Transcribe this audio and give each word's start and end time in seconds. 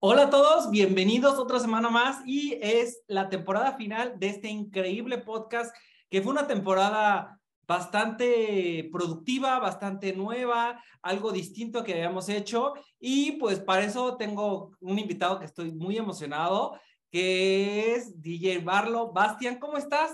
Hola 0.00 0.26
a 0.26 0.30
todos, 0.30 0.70
bienvenidos 0.70 1.40
otra 1.40 1.58
semana 1.58 1.90
más 1.90 2.22
y 2.24 2.56
es 2.62 3.02
la 3.08 3.28
temporada 3.28 3.76
final 3.76 4.16
de 4.20 4.28
este 4.28 4.46
increíble 4.48 5.18
podcast 5.18 5.74
que 6.08 6.22
fue 6.22 6.30
una 6.30 6.46
temporada 6.46 7.40
bastante 7.66 8.88
productiva, 8.92 9.58
bastante 9.58 10.12
nueva, 10.12 10.80
algo 11.02 11.32
distinto 11.32 11.82
que 11.82 11.94
habíamos 11.94 12.28
hecho 12.28 12.74
y 13.00 13.32
pues 13.32 13.58
para 13.58 13.82
eso 13.82 14.16
tengo 14.16 14.70
un 14.78 15.00
invitado 15.00 15.40
que 15.40 15.46
estoy 15.46 15.72
muy 15.72 15.96
emocionado 15.96 16.78
que 17.10 17.96
es 17.96 18.22
DJ 18.22 18.58
Barlo. 18.58 19.10
Bastian, 19.10 19.58
¿cómo 19.58 19.78
estás? 19.78 20.12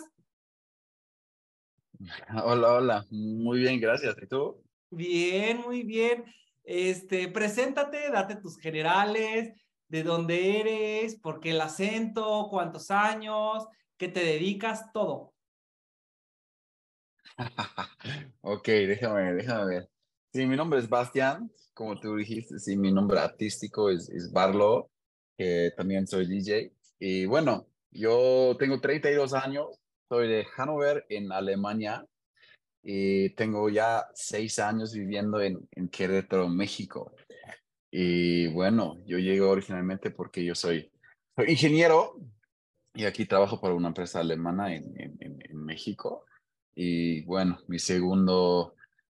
Hola, 2.43 2.73
hola, 2.73 3.07
muy 3.11 3.59
bien, 3.59 3.79
gracias. 3.79 4.17
¿Y 4.23 4.27
tú? 4.27 4.63
Bien, 4.89 5.61
muy 5.61 5.83
bien. 5.83 6.25
Este, 6.63 7.29
preséntate, 7.29 8.11
date 8.11 8.37
tus 8.37 8.57
generales, 8.59 9.53
de 9.95 10.03
dónde 10.03 10.59
eres, 10.59 11.15
por 11.15 11.39
qué 11.39 11.53
el 11.53 11.61
acento, 11.61 12.49
cuántos 12.51 12.91
años, 12.91 13.65
qué 13.97 14.09
te 14.09 14.25
dedicas, 14.25 14.91
todo. 14.93 15.35
ok, 18.41 18.67
déjame, 18.67 19.35
déjame 19.35 19.67
ver. 19.67 19.91
Sí, 20.33 20.47
mi 20.47 20.57
nombre 20.57 20.81
es 20.81 20.89
Bastian, 20.89 21.49
como 21.75 22.01
tú 22.01 22.17
dijiste, 22.17 22.59
sí, 22.59 22.77
mi 22.77 22.91
nombre 22.91 23.21
artístico 23.21 23.89
es, 23.89 24.11
es 24.11 24.33
Barlo, 24.33 24.91
que 25.39 25.71
también 25.77 26.09
soy 26.09 26.27
DJ. 26.27 26.73
Y 26.99 27.27
bueno, 27.27 27.69
yo 27.93 28.57
tengo 28.59 28.81
32 28.81 29.33
años, 29.33 29.79
soy 30.09 30.27
de 30.27 30.45
Hannover, 30.57 31.07
en 31.09 31.31
Alemania, 31.31 32.05
y 32.83 33.31
tengo 33.37 33.69
ya 33.69 34.09
seis 34.13 34.59
años 34.59 34.93
viviendo 34.93 35.41
en, 35.41 35.69
en 35.71 35.89
Querétaro, 35.89 36.49
México. 36.49 37.15
Y 37.97 38.49
bueno, 38.49 38.99
yo 39.07 39.19
llegué 39.19 39.41
originalmente 39.41 40.11
porque 40.11 40.45
yo 40.45 40.57
soy, 40.57 40.91
ingeniero 41.47 42.19
y 42.93 43.05
aquí 43.05 43.25
trabajo 43.25 43.61
para 43.61 43.75
una 43.75 43.87
empresa 43.87 44.19
alemana 44.19 44.75
en, 44.75 45.17
en, 45.21 45.57
México. 45.65 46.27
Y 46.75 47.23
bueno, 47.23 47.61
mi 47.69 47.79
segundo, 47.79 48.75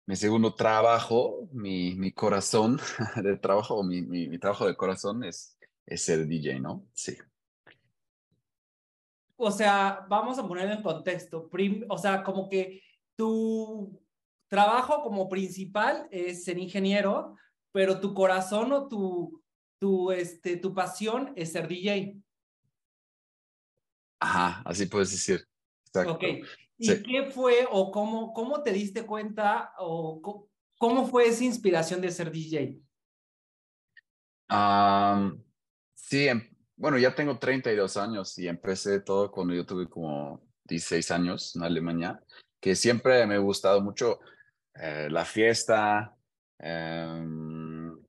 mi 0.05 0.17
segundo 0.17 0.55
trabajo, 0.55 1.47
mi, 1.53 1.95
mi 1.95 2.11
corazón 2.11 2.77
de 3.23 3.37
trabajo, 3.37 3.81
mi, 3.81 4.01
mi, 4.01 4.27
mi, 4.27 4.39
trabajo 4.39 4.67
de 4.67 4.75
corazón 4.75 5.23
es, 5.23 5.57
es 5.85 6.01
ser 6.01 6.27
DJ, 6.27 6.59
¿no? 6.59 6.85
Sí. 6.91 7.15
O 9.37 9.51
sea, 9.51 10.05
vamos 10.09 10.37
a 10.37 10.45
poner 10.45 10.69
en 10.69 10.83
contexto. 10.83 11.47
Prim, 11.47 11.85
o 11.87 11.97
sea, 11.97 12.23
como 12.23 12.49
que 12.49 12.81
tu 13.15 13.97
trabajo 14.49 15.01
como 15.01 15.29
principal 15.29 16.09
es 16.11 16.43
ser 16.43 16.57
ingeniero, 16.57 17.37
pero 17.75 17.99
tu 17.99 18.13
corazón 18.13 18.71
o 18.71 18.87
tu, 18.87 19.43
tu, 19.81 20.09
este, 20.09 20.55
tu 20.55 20.73
pasión 20.73 21.33
es 21.35 21.51
ser 21.51 21.67
DJ. 21.67 22.15
Ajá, 24.17 24.61
así 24.63 24.85
puedes 24.85 25.11
decir. 25.11 25.45
Exacto. 25.87 26.13
Ok. 26.13 26.23
¿Y 26.77 26.85
sí. 26.85 27.03
qué 27.03 27.25
fue 27.25 27.67
o 27.69 27.91
cómo, 27.91 28.31
cómo 28.31 28.63
te 28.63 28.71
diste 28.71 29.05
cuenta 29.05 29.73
o 29.77 30.49
cómo 30.77 31.05
fue 31.05 31.27
esa 31.27 31.43
inspiración 31.43 31.99
de 31.99 32.11
ser 32.11 32.31
DJ? 32.31 32.79
Um, 34.49 35.43
sí, 35.95 36.27
bueno, 36.77 36.97
ya 36.97 37.13
tengo 37.13 37.37
32 37.37 37.97
años 37.97 38.39
y 38.39 38.47
empecé 38.47 39.01
todo 39.01 39.29
cuando 39.29 39.53
yo 39.53 39.65
tuve 39.65 39.89
como 39.89 40.41
16 40.63 41.11
años 41.11 41.53
en 41.57 41.63
Alemania, 41.63 42.23
que 42.61 42.73
siempre 42.73 43.27
me 43.27 43.35
ha 43.35 43.39
gustado 43.39 43.81
mucho 43.81 44.21
eh, 44.75 45.09
la 45.11 45.25
fiesta, 45.25 46.15
Um, 46.59 47.64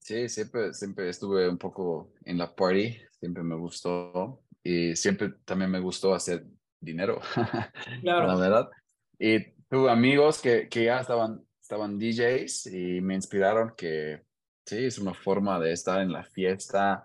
sí, 0.06 0.28
siempre, 0.28 0.72
siempre 0.72 1.08
estuve 1.08 1.48
un 1.48 1.58
poco 1.58 2.12
en 2.24 2.38
la 2.38 2.54
party, 2.54 2.96
siempre 3.18 3.42
me 3.42 3.56
gustó 3.56 4.40
y 4.62 4.94
siempre 4.94 5.32
también 5.44 5.68
me 5.68 5.80
gustó 5.80 6.14
hacer 6.14 6.46
dinero, 6.80 7.20
claro. 8.02 8.28
la 8.28 8.36
verdad. 8.36 8.70
Y 9.18 9.50
tuve 9.68 9.90
amigos 9.90 10.40
que, 10.40 10.68
que 10.68 10.84
ya 10.84 11.00
estaban, 11.00 11.44
estaban 11.60 11.98
DJs 11.98 12.66
y 12.68 13.00
me 13.00 13.16
inspiraron 13.16 13.72
que 13.76 14.22
sí, 14.64 14.84
es 14.84 14.98
una 14.98 15.12
forma 15.12 15.58
de 15.58 15.72
estar 15.72 16.00
en 16.00 16.12
la 16.12 16.22
fiesta, 16.22 17.04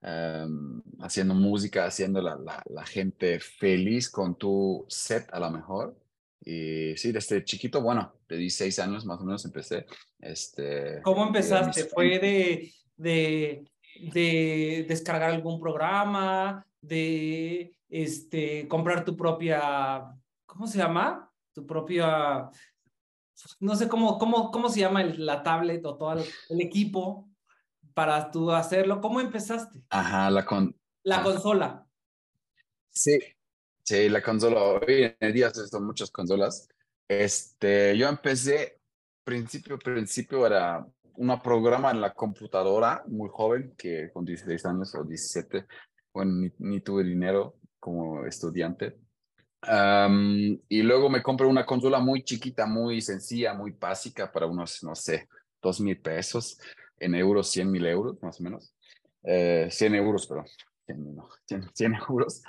um, 0.00 0.80
haciendo 1.00 1.34
música, 1.34 1.84
haciendo 1.84 2.22
la, 2.22 2.36
la, 2.36 2.62
la 2.70 2.86
gente 2.86 3.40
feliz 3.40 4.08
con 4.08 4.38
tu 4.38 4.86
set 4.88 5.28
a 5.34 5.38
lo 5.38 5.50
mejor. 5.50 5.98
Y 6.44 6.96
sí, 6.96 7.12
desde 7.12 7.44
chiquito, 7.44 7.80
bueno, 7.82 8.14
de 8.28 8.36
16 8.36 8.78
años 8.78 9.04
más 9.04 9.20
o 9.20 9.24
menos 9.24 9.44
empecé. 9.44 9.86
Este, 10.18 11.00
¿Cómo 11.02 11.26
empezaste? 11.26 11.84
¿Fue 11.84 12.18
de, 12.18 12.72
de, 12.96 13.64
de 14.12 14.86
descargar 14.88 15.30
algún 15.30 15.60
programa? 15.60 16.64
¿De 16.80 17.76
este, 17.88 18.68
comprar 18.68 19.04
tu 19.04 19.16
propia, 19.16 20.14
¿cómo 20.46 20.66
se 20.66 20.78
llama? 20.78 21.30
Tu 21.52 21.66
propia, 21.66 22.50
no 23.60 23.74
sé 23.74 23.88
cómo, 23.88 24.18
cómo, 24.18 24.50
cómo 24.50 24.68
se 24.68 24.80
llama 24.80 25.02
el, 25.02 25.24
la 25.24 25.42
tablet 25.42 25.84
o 25.84 25.96
todo 25.96 26.12
el, 26.14 26.24
el, 26.50 26.60
equipo 26.60 27.28
para 27.94 28.30
tú 28.30 28.52
hacerlo. 28.52 29.00
¿Cómo 29.00 29.20
empezaste? 29.20 29.82
Ajá, 29.90 30.30
la, 30.30 30.44
con, 30.44 30.76
la 31.02 31.22
consola. 31.22 31.86
Sí, 32.90 33.18
Sí, 33.88 34.10
la 34.10 34.20
consola, 34.20 34.62
hoy 34.62 35.16
en 35.18 35.32
día 35.32 35.50
son 35.50 35.86
muchas 35.86 36.10
consolas. 36.10 36.68
Este, 37.08 37.96
yo 37.96 38.06
empecé, 38.06 38.82
principio, 39.24 39.78
principio 39.78 40.46
era 40.46 40.86
un 41.14 41.40
programa 41.40 41.90
en 41.90 42.02
la 42.02 42.12
computadora, 42.12 43.02
muy 43.06 43.30
joven, 43.32 43.72
que 43.78 44.10
con 44.12 44.26
16 44.26 44.66
años 44.66 44.94
o 44.94 45.04
17, 45.04 45.64
bueno, 46.12 46.32
ni, 46.32 46.52
ni 46.58 46.82
tuve 46.82 47.02
dinero 47.02 47.56
como 47.80 48.26
estudiante. 48.26 48.98
Um, 49.66 50.58
y 50.68 50.82
luego 50.82 51.08
me 51.08 51.22
compré 51.22 51.46
una 51.46 51.64
consola 51.64 51.98
muy 51.98 52.22
chiquita, 52.24 52.66
muy 52.66 53.00
sencilla, 53.00 53.54
muy 53.54 53.70
básica 53.70 54.30
para 54.30 54.44
unos, 54.44 54.84
no 54.84 54.94
sé, 54.94 55.30
dos 55.62 55.80
mil 55.80 55.98
pesos, 55.98 56.60
en 56.98 57.14
euros, 57.14 57.50
100 57.50 57.70
mil 57.70 57.86
euros, 57.86 58.22
más 58.22 58.38
o 58.38 58.42
menos. 58.42 58.70
Eh, 59.22 59.68
100 59.70 59.94
euros, 59.94 60.26
pero 60.26 60.44
100, 60.84 61.16
no, 61.16 61.30
100, 61.46 61.70
100 61.72 61.94
euros. 62.06 62.42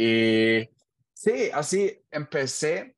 Y 0.00 0.68
sí, 1.12 1.50
así 1.52 2.00
empecé 2.08 2.94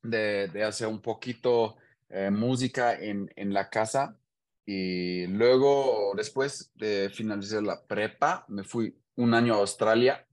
de, 0.00 0.46
de 0.46 0.62
hacer 0.62 0.86
un 0.86 1.02
poquito 1.02 1.76
eh, 2.08 2.30
música 2.30 2.94
en, 2.94 3.28
en 3.34 3.52
la 3.52 3.68
casa 3.68 4.16
y 4.64 5.26
luego, 5.26 6.12
después 6.16 6.70
de 6.76 7.10
finalizar 7.10 7.64
la 7.64 7.84
prepa, 7.84 8.44
me 8.46 8.62
fui 8.62 8.96
un 9.16 9.34
año 9.34 9.54
a 9.54 9.58
Australia. 9.58 10.24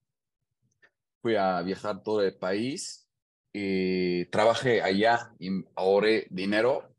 Fui 1.23 1.35
a 1.35 1.63
viajar 1.63 2.03
todo 2.03 2.21
el 2.21 2.35
país 2.35 3.07
y 3.51 4.25
trabajé 4.25 4.83
allá 4.83 5.33
y 5.39 5.49
ahorré 5.75 6.27
dinero 6.29 6.93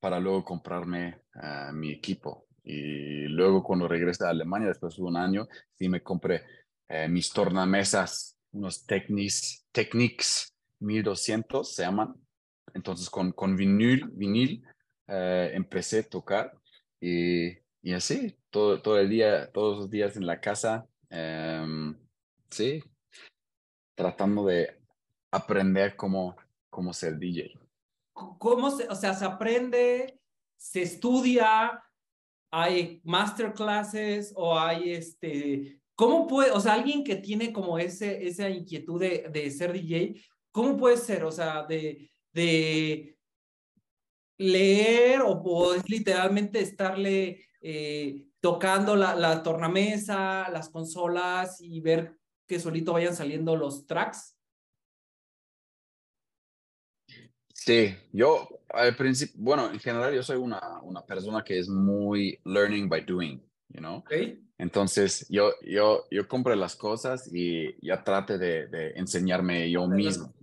para 0.00 0.18
luego 0.18 0.46
comprarme 0.46 1.20
uh, 1.34 1.74
mi 1.74 1.92
equipo. 1.92 2.46
Y 2.62 3.22
luego 3.28 3.62
cuando 3.62 3.86
regresé 3.86 4.24
a 4.24 4.30
Alemania, 4.30 4.68
después 4.68 4.96
de 4.96 5.02
un 5.02 5.16
año, 5.16 5.46
sí 5.74 5.90
me 5.90 6.02
compré 6.02 6.42
eh, 6.90 7.08
mis 7.08 7.32
tornamesas, 7.32 8.36
unos 8.50 8.84
Technics, 8.84 9.64
Technics 9.70 10.52
1200 10.80 11.72
se 11.72 11.84
llaman. 11.84 12.16
Entonces 12.74 13.08
con, 13.08 13.30
con 13.30 13.54
vinil, 13.54 14.08
vinil 14.12 14.64
eh, 15.06 15.52
empecé 15.54 16.00
a 16.00 16.08
tocar 16.08 16.52
y, 17.00 17.50
y, 17.80 17.92
así, 17.92 18.36
todo, 18.50 18.82
todo 18.82 18.98
el 18.98 19.08
día, 19.08 19.50
todos 19.52 19.78
los 19.78 19.90
días 19.90 20.16
en 20.16 20.26
la 20.26 20.40
casa, 20.40 20.88
eh, 21.10 21.94
sí, 22.50 22.82
tratando 23.94 24.46
de 24.46 24.76
aprender 25.30 25.94
cómo, 25.94 26.36
cómo 26.70 26.92
ser 26.92 27.18
DJ. 27.18 27.52
¿Cómo 28.12 28.68
se, 28.70 28.88
o 28.88 28.96
sea, 28.96 29.14
se 29.14 29.24
aprende, 29.24 30.20
se 30.56 30.82
estudia, 30.82 31.84
hay 32.50 33.00
masterclasses 33.04 34.32
o 34.34 34.58
hay 34.58 34.92
este, 34.92 35.79
¿Cómo 36.00 36.26
puede, 36.26 36.50
o 36.52 36.60
sea, 36.60 36.72
alguien 36.72 37.04
que 37.04 37.16
tiene 37.16 37.52
como 37.52 37.78
ese, 37.78 38.26
esa 38.26 38.48
inquietud 38.48 38.98
de, 38.98 39.28
de 39.30 39.50
ser 39.50 39.70
DJ, 39.70 40.18
¿cómo 40.50 40.74
puede 40.78 40.96
ser? 40.96 41.24
O 41.24 41.30
sea, 41.30 41.64
de, 41.64 42.10
de 42.32 43.18
leer 44.38 45.20
o, 45.20 45.32
o 45.32 45.74
literalmente 45.86 46.58
estarle 46.58 47.44
eh, 47.60 48.24
tocando 48.40 48.96
la, 48.96 49.14
la 49.14 49.42
tornamesa, 49.42 50.48
las 50.48 50.70
consolas 50.70 51.60
y 51.60 51.82
ver 51.82 52.16
que 52.46 52.58
solito 52.58 52.94
vayan 52.94 53.14
saliendo 53.14 53.54
los 53.54 53.86
tracks? 53.86 54.38
Sí, 57.52 57.94
yo 58.10 58.48
al 58.70 58.96
principio, 58.96 59.34
bueno, 59.36 59.70
en 59.70 59.78
general 59.78 60.14
yo 60.14 60.22
soy 60.22 60.38
una, 60.38 60.80
una 60.80 61.04
persona 61.04 61.44
que 61.44 61.58
es 61.58 61.68
muy 61.68 62.40
learning 62.46 62.88
by 62.88 63.04
doing, 63.04 63.49
you 63.72 63.80
know? 63.80 63.96
Okay. 63.98 64.42
Entonces, 64.58 65.26
yo, 65.30 65.52
yo, 65.62 66.06
yo 66.10 66.28
compré 66.28 66.54
las 66.54 66.76
cosas 66.76 67.30
y 67.32 67.74
ya 67.84 68.04
trate 68.04 68.36
de, 68.36 68.66
de 68.66 68.90
enseñarme 68.90 69.70
yo 69.70 69.86
mismo. 69.88 70.34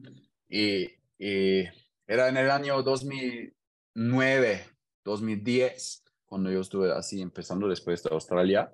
Y, 0.50 0.90
y, 1.20 1.66
era 2.08 2.30
en 2.30 2.38
el 2.38 2.50
año 2.50 2.82
2009, 2.82 4.66
2010, 5.04 6.04
cuando 6.26 6.50
yo 6.50 6.62
estuve 6.62 6.92
así 6.92 7.22
empezando 7.22 7.68
después 7.68 8.02
de 8.02 8.10
Australia. 8.12 8.74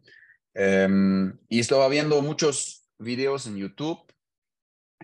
Em, 0.53 1.38
y 1.50 1.59
estaba 1.59 1.89
viendo 1.89 2.21
muchos 2.21 2.88
videos 3.00 3.47
en 3.47 3.57
YouTube. 3.57 4.00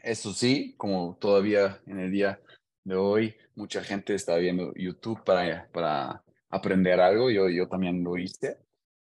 Eso 0.02 0.32
sí, 0.32 0.76
como 0.78 1.18
todavía 1.20 1.82
en 1.86 2.00
el 2.00 2.12
día 2.12 2.40
de 2.84 2.96
hoy, 2.96 3.36
mucha 3.56 3.84
gente 3.84 4.14
está 4.14 4.38
viendo 4.38 4.72
YouTube 4.76 5.24
para, 5.26 5.68
para 5.72 6.24
aprender 6.50 7.02
algo. 7.02 7.30
Yo, 7.30 7.50
yo 7.50 7.68
también 7.68 8.04
lo 8.04 8.18
hice. 8.18 8.58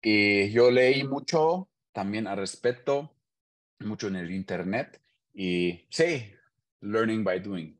Y 0.02 0.50
yo 0.50 0.70
leí 0.70 1.04
mucho 1.04 1.68
también 1.92 2.26
al 2.26 2.38
respecto, 2.38 3.14
mucho 3.80 4.08
en 4.08 4.16
el 4.16 4.30
Internet. 4.30 5.00
Y 5.34 5.86
sí, 5.90 6.32
learning 6.80 7.24
by 7.24 7.40
doing. 7.40 7.78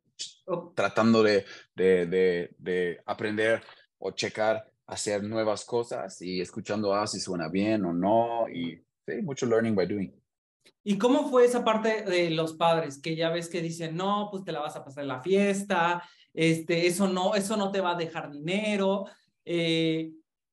Tratando 0.75 1.23
de, 1.23 1.45
de, 1.75 2.07
de, 2.07 2.55
de 2.59 3.01
aprender 3.07 3.63
o 3.99 4.11
checar 4.11 4.71
hacer 4.91 5.23
nuevas 5.23 5.65
cosas 5.65 6.21
y 6.21 6.41
escuchando 6.41 6.93
ah, 6.93 7.07
si 7.07 7.21
suena 7.21 7.49
bien 7.49 7.85
o 7.85 7.93
no 7.93 8.49
y 8.49 8.83
sí, 9.07 9.23
mucho 9.23 9.47
learning 9.47 9.75
by 9.75 9.87
doing. 9.87 10.13
¿Y 10.83 10.99
cómo 10.99 11.31
fue 11.31 11.45
esa 11.45 11.65
parte 11.65 12.03
de 12.03 12.31
los 12.31 12.55
padres 12.55 13.01
que 13.01 13.15
ya 13.15 13.31
ves 13.31 13.49
que 13.49 13.63
dicen, 13.63 13.97
no, 13.97 14.29
pues 14.31 14.43
te 14.45 14.51
la 14.51 14.61
vas 14.61 14.75
a 14.77 14.85
pasar 14.85 15.03
en 15.03 15.09
la 15.09 15.23
fiesta, 15.23 16.03
este, 16.35 16.87
eso 16.87 17.07
no, 17.07 17.35
eso 17.35 17.57
no 17.57 17.71
te 17.71 17.81
va 17.81 17.93
a 17.93 17.99
dejar 17.99 18.31
dinero? 18.31 19.05
Eh, 19.45 20.11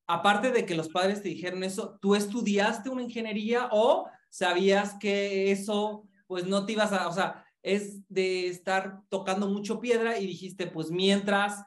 aparte 0.08 0.52
de 0.52 0.66
que 0.66 0.76
los 0.76 0.90
padres 0.90 1.22
te 1.22 1.30
dijeron 1.30 1.64
eso, 1.64 1.98
¿tú 2.02 2.16
estudiaste 2.16 2.90
una 2.90 3.04
ingeniería 3.04 3.70
o 3.72 4.10
sabías 4.30 4.96
que 5.00 5.52
eso, 5.52 6.08
pues 6.28 6.46
no 6.46 6.66
te 6.66 6.74
ibas 6.74 6.94
a, 6.94 7.08
o 7.08 7.14
sea, 7.14 7.46
es 7.62 8.08
de 8.08 8.48
estar 8.48 9.02
tocando 9.10 9.48
mucho 9.48 9.80
piedra 9.80 10.18
y 10.18 10.26
dijiste, 10.26 10.68
pues 10.68 10.90
mientras 10.90 11.64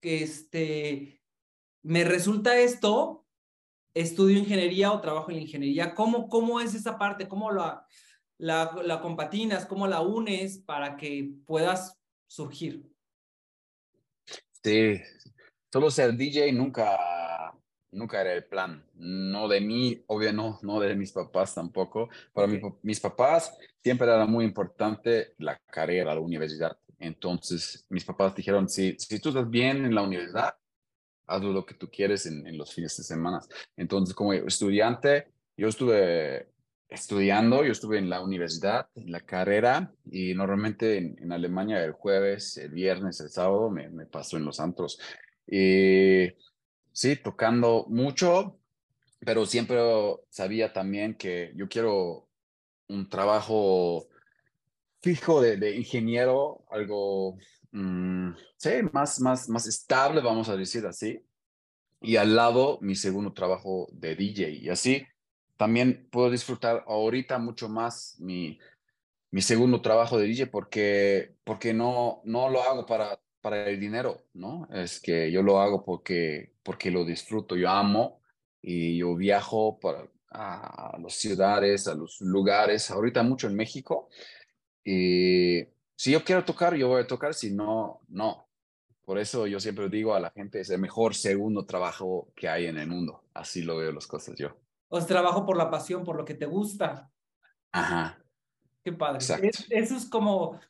que 0.00 0.22
este, 0.22 1.20
me 1.82 2.04
resulta 2.04 2.58
esto, 2.58 3.26
estudio 3.94 4.38
ingeniería 4.38 4.92
o 4.92 5.00
trabajo 5.00 5.30
en 5.30 5.40
ingeniería. 5.40 5.94
¿Cómo, 5.94 6.28
cómo 6.28 6.60
es 6.60 6.74
esa 6.74 6.98
parte? 6.98 7.26
¿Cómo 7.26 7.50
la, 7.50 7.86
la, 8.38 8.76
la 8.84 9.00
compatinas? 9.00 9.66
¿Cómo 9.66 9.86
la 9.86 10.00
unes 10.00 10.58
para 10.58 10.96
que 10.96 11.32
puedas 11.46 11.98
surgir? 12.26 12.88
Sí, 14.62 15.00
solo 15.72 15.90
ser 15.90 16.14
DJ 16.14 16.52
nunca, 16.52 16.96
nunca 17.92 18.20
era 18.20 18.32
el 18.32 18.44
plan. 18.44 18.84
No 18.94 19.48
de 19.48 19.60
mí, 19.60 20.02
obvio 20.06 20.32
no, 20.32 20.58
no 20.62 20.80
de 20.80 20.94
mis 20.94 21.12
papás 21.12 21.54
tampoco. 21.54 22.08
Para 22.32 22.48
mis 22.82 23.00
papás 23.00 23.56
siempre 23.82 24.06
era 24.06 24.26
muy 24.26 24.44
importante 24.44 25.34
la 25.38 25.58
carrera, 25.70 26.14
la 26.14 26.20
universidad. 26.20 26.76
Entonces, 26.98 27.86
mis 27.88 28.04
papás 28.04 28.34
dijeron, 28.34 28.68
si, 28.68 28.94
si 28.98 29.18
tú 29.20 29.30
estás 29.30 29.48
bien 29.48 29.84
en 29.84 29.94
la 29.94 30.02
universidad, 30.02 30.54
haz 31.26 31.42
lo 31.42 31.64
que 31.64 31.74
tú 31.74 31.88
quieres 31.90 32.26
en, 32.26 32.56
los 32.58 32.74
fines 32.74 32.96
de 32.96 33.04
semana. 33.04 33.40
Entonces, 33.76 34.14
como 34.14 34.32
estudiante, 34.34 35.28
yo 35.56 35.68
estuve 35.68 36.48
estudiando, 36.88 37.64
yo 37.64 37.72
estuve 37.72 37.98
en 37.98 38.10
la 38.10 38.20
universidad, 38.20 38.88
en 38.96 39.12
la 39.12 39.20
carrera, 39.20 39.94
y 40.10 40.34
normalmente 40.34 40.98
en, 40.98 41.32
Alemania 41.32 41.82
el 41.82 41.92
jueves, 41.92 42.56
el 42.58 42.72
viernes, 42.72 43.20
el 43.20 43.30
sábado 43.30 43.70
me, 43.70 43.88
me 43.88 44.06
paso 44.06 44.36
en 44.36 44.44
los 44.44 44.60
antros. 44.60 45.00
Y 45.46 46.28
sí, 46.92 47.16
tocando 47.16 47.86
mucho, 47.88 48.58
pero 49.20 49.46
siempre 49.46 49.78
sabía 50.30 50.72
también 50.72 51.14
que 51.14 51.52
yo 51.56 51.68
quiero 51.68 52.28
un 52.88 53.08
trabajo 53.08 54.08
fijo 55.02 55.40
de, 55.40 55.56
de 55.56 55.76
ingeniero, 55.76 56.64
algo 56.70 57.38
Mm, 57.72 58.32
sí, 58.56 58.70
más, 58.92 59.20
más, 59.20 59.48
más 59.48 59.66
estable, 59.66 60.20
vamos 60.20 60.48
a 60.48 60.56
decir 60.56 60.86
así. 60.86 61.24
Y 62.00 62.16
al 62.16 62.34
lado, 62.36 62.78
mi 62.82 62.94
segundo 62.96 63.32
trabajo 63.32 63.88
de 63.92 64.16
DJ. 64.16 64.50
Y 64.50 64.68
así 64.70 65.06
también 65.56 66.08
puedo 66.10 66.30
disfrutar 66.30 66.84
ahorita 66.86 67.38
mucho 67.38 67.68
más 67.68 68.16
mi, 68.20 68.58
mi 69.30 69.42
segundo 69.42 69.82
trabajo 69.82 70.18
de 70.18 70.26
DJ 70.26 70.46
porque, 70.48 71.36
porque 71.44 71.74
no, 71.74 72.22
no 72.24 72.48
lo 72.48 72.62
hago 72.62 72.86
para, 72.86 73.20
para 73.40 73.68
el 73.68 73.80
dinero, 73.80 74.24
¿no? 74.34 74.68
Es 74.72 75.00
que 75.00 75.30
yo 75.30 75.42
lo 75.42 75.60
hago 75.60 75.84
porque, 75.84 76.52
porque 76.62 76.90
lo 76.90 77.04
disfruto, 77.04 77.56
yo 77.56 77.70
amo 77.70 78.20
y 78.62 78.98
yo 78.98 79.14
viajo 79.16 79.78
para, 79.80 80.06
a 80.30 80.96
las 81.02 81.14
ciudades, 81.14 81.88
a 81.88 81.94
los 81.94 82.20
lugares, 82.20 82.90
ahorita 82.90 83.22
mucho 83.22 83.46
en 83.48 83.56
México. 83.56 84.08
Y 84.84 85.64
si 85.96 86.12
yo 86.12 86.24
quiero 86.24 86.44
tocar, 86.44 86.74
yo 86.74 86.88
voy 86.88 87.02
a 87.02 87.06
tocar, 87.06 87.34
si 87.34 87.50
no, 87.50 88.00
no. 88.08 88.46
Por 89.04 89.18
eso 89.18 89.46
yo 89.46 89.58
siempre 89.58 89.88
digo 89.88 90.14
a 90.14 90.20
la 90.20 90.30
gente, 90.30 90.60
es 90.60 90.70
el 90.70 90.80
mejor 90.80 91.14
segundo 91.14 91.66
trabajo 91.66 92.32
que 92.36 92.48
hay 92.48 92.66
en 92.66 92.78
el 92.78 92.86
mundo. 92.86 93.24
Así 93.34 93.62
lo 93.62 93.76
veo 93.76 93.92
las 93.92 94.06
cosas 94.06 94.36
yo. 94.38 94.56
O 94.88 94.98
es 94.98 95.06
trabajo 95.06 95.44
por 95.44 95.56
la 95.56 95.70
pasión, 95.70 96.04
por 96.04 96.16
lo 96.16 96.24
que 96.24 96.34
te 96.34 96.46
gusta. 96.46 97.10
Ajá. 97.72 98.22
Qué 98.84 98.92
padre. 98.92 99.18
eso 99.70 99.96
es 99.96 100.06
como, 100.06 100.60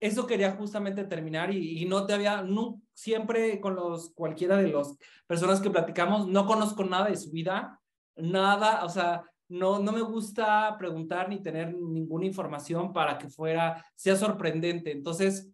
eso 0.00 0.26
quería 0.26 0.52
justamente 0.52 1.04
terminar 1.04 1.52
y, 1.54 1.84
no 1.86 2.06
te 2.06 2.14
había, 2.14 2.42
no, 2.42 2.80
siempre 2.94 3.60
con 3.60 3.74
los, 3.74 4.10
cualquiera 4.10 4.56
de 4.56 4.68
los 4.68 4.96
personas 5.26 5.60
que 5.60 5.70
platicamos, 5.70 6.28
no 6.28 6.46
conozco 6.46 6.84
nada 6.84 7.08
de 7.08 7.16
su 7.16 7.30
vida, 7.30 7.80
nada, 8.16 8.84
o 8.84 8.88
sea, 8.88 9.22
no, 9.48 9.78
no 9.78 9.92
me 9.92 10.02
gusta 10.02 10.76
preguntar 10.78 11.28
ni 11.28 11.40
tener 11.40 11.74
ninguna 11.74 12.26
información 12.26 12.92
para 12.92 13.16
que 13.16 13.28
fuera, 13.28 13.84
sea 13.94 14.16
sorprendente. 14.16 14.90
Entonces, 14.90 15.50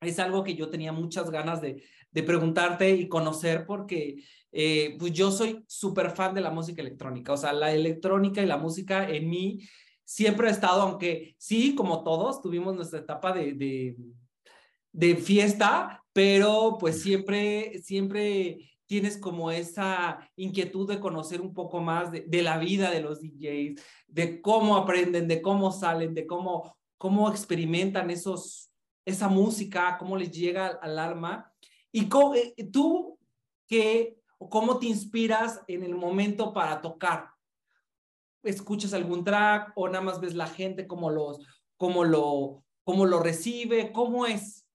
es 0.00 0.18
algo 0.18 0.42
que 0.44 0.54
yo 0.54 0.68
tenía 0.68 0.92
muchas 0.92 1.30
ganas 1.30 1.60
de, 1.60 1.82
de 2.10 2.22
preguntarte 2.22 2.90
y 2.90 3.08
conocer 3.08 3.64
porque 3.66 4.24
eh, 4.52 4.96
pues 4.98 5.12
yo 5.12 5.30
soy 5.30 5.64
súper 5.66 6.10
fan 6.10 6.34
de 6.34 6.40
la 6.40 6.50
música 6.50 6.80
electrónica. 6.80 7.32
O 7.32 7.36
sea, 7.36 7.52
la 7.52 7.72
electrónica 7.72 8.42
y 8.42 8.46
la 8.46 8.56
música 8.56 9.08
en 9.08 9.28
mí 9.28 9.60
siempre 10.06 10.48
ha 10.48 10.52
estado, 10.52 10.82
aunque 10.82 11.34
sí, 11.36 11.74
como 11.74 12.04
todos, 12.04 12.40
tuvimos 12.40 12.74
nuestra 12.74 13.00
etapa 13.00 13.32
de, 13.32 13.52
de, 13.52 13.96
de 14.92 15.16
fiesta, 15.16 16.02
pero 16.12 16.78
pues 16.78 17.02
siempre, 17.02 17.80
siempre 17.82 18.70
tienes 18.86 19.18
como 19.18 19.50
esa 19.50 20.30
inquietud 20.36 20.88
de 20.88 21.00
conocer 21.00 21.40
un 21.40 21.52
poco 21.52 21.80
más 21.80 22.10
de, 22.12 22.42
la 22.42 22.56
vida 22.58 22.90
de 22.90 23.00
los 23.00 23.20
DJs, 23.20 23.82
de 24.06 24.40
cómo 24.40 24.76
aprenden, 24.76 25.28
de 25.28 25.42
cómo 25.42 25.72
salen, 25.72 26.14
de 26.14 26.26
cómo, 26.26 26.76
cómo 26.96 27.28
experimentan 27.28 28.10
esos, 28.10 28.70
esa 29.04 29.28
música, 29.28 29.98
cómo 29.98 30.16
les 30.16 30.30
llega 30.30 30.68
al, 30.68 30.98
alma. 30.98 31.52
Y 31.90 32.08
eh, 32.34 32.68
tú, 32.72 33.18
¿qué, 33.66 34.18
cómo 34.38 34.78
te 34.78 34.86
inspiras 34.86 35.60
en 35.66 35.82
el 35.82 35.96
momento 35.96 36.52
para 36.52 36.80
tocar? 36.80 37.35
¿Escuchas 38.46 38.94
algún 38.94 39.24
track 39.24 39.72
o 39.74 39.88
nada 39.88 40.02
más 40.02 40.20
ves 40.20 40.34
la 40.34 40.46
gente 40.46 40.86
cómo, 40.86 41.10
los, 41.10 41.38
cómo, 41.76 42.04
lo, 42.04 42.64
cómo 42.84 43.04
lo 43.06 43.20
recibe? 43.20 43.92
¿Cómo 43.92 44.26
es? 44.26 44.66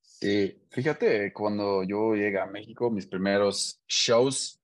Sí, 0.00 0.58
fíjate, 0.70 1.32
cuando 1.32 1.82
yo 1.82 2.14
llegué 2.14 2.38
a 2.38 2.46
México, 2.46 2.90
mis 2.90 3.06
primeros 3.06 3.82
shows, 3.86 4.60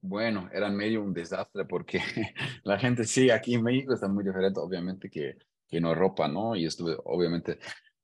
bueno, 0.00 0.48
eran 0.52 0.76
medio 0.76 1.02
un 1.02 1.12
desastre 1.12 1.64
porque 1.64 2.00
la 2.64 2.78
gente 2.78 3.04
sí, 3.04 3.30
aquí 3.30 3.54
en 3.54 3.64
México 3.64 3.92
está 3.92 4.08
muy 4.08 4.24
diferente, 4.24 4.60
obviamente, 4.60 5.10
que, 5.10 5.36
que 5.66 5.78
en 5.78 5.84
Europa, 5.84 6.28
¿no? 6.28 6.54
Y 6.54 6.66
estuve, 6.66 6.96
obviamente, 7.04 7.58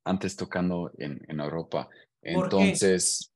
antes 0.04 0.36
tocando 0.36 0.90
en, 0.98 1.20
en 1.28 1.40
Europa. 1.40 1.88
Entonces, 2.20 3.32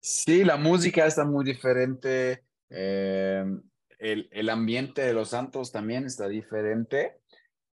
sí, 0.00 0.44
la 0.44 0.56
música 0.56 1.06
está 1.06 1.24
muy 1.24 1.44
diferente. 1.44 2.44
Eh, 2.70 3.44
el, 3.98 4.28
el, 4.30 4.48
ambiente 4.48 5.02
de 5.02 5.12
los 5.12 5.30
santos 5.30 5.72
también 5.72 6.04
está 6.06 6.28
diferente. 6.28 7.18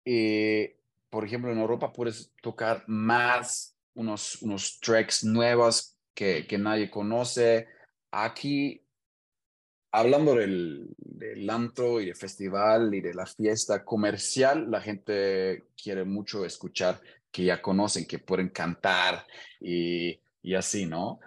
Y, 0.05 0.67
por 1.09 1.25
ejemplo, 1.25 1.51
en 1.51 1.59
Europa 1.59 1.93
puedes 1.93 2.31
tocar 2.41 2.83
más 2.87 3.75
unos, 3.93 4.41
unos 4.41 4.79
tracks 4.79 5.23
nuevos 5.23 5.97
que, 6.13 6.47
que 6.47 6.57
nadie 6.57 6.89
conoce. 6.89 7.67
Aquí, 8.11 8.83
hablando 9.91 10.35
del, 10.35 10.87
del 10.97 11.49
antro 11.49 12.01
y 12.01 12.07
del 12.07 12.15
festival 12.15 12.93
y 12.93 13.01
de 13.01 13.13
la 13.13 13.25
fiesta 13.25 13.83
comercial, 13.83 14.69
la 14.69 14.81
gente 14.81 15.65
quiere 15.81 16.03
mucho 16.03 16.45
escuchar 16.45 17.01
que 17.31 17.45
ya 17.45 17.61
conocen, 17.61 18.05
que 18.05 18.19
pueden 18.19 18.49
cantar 18.49 19.25
y, 19.59 20.19
y 20.41 20.55
así, 20.55 20.85
¿no? 20.85 21.19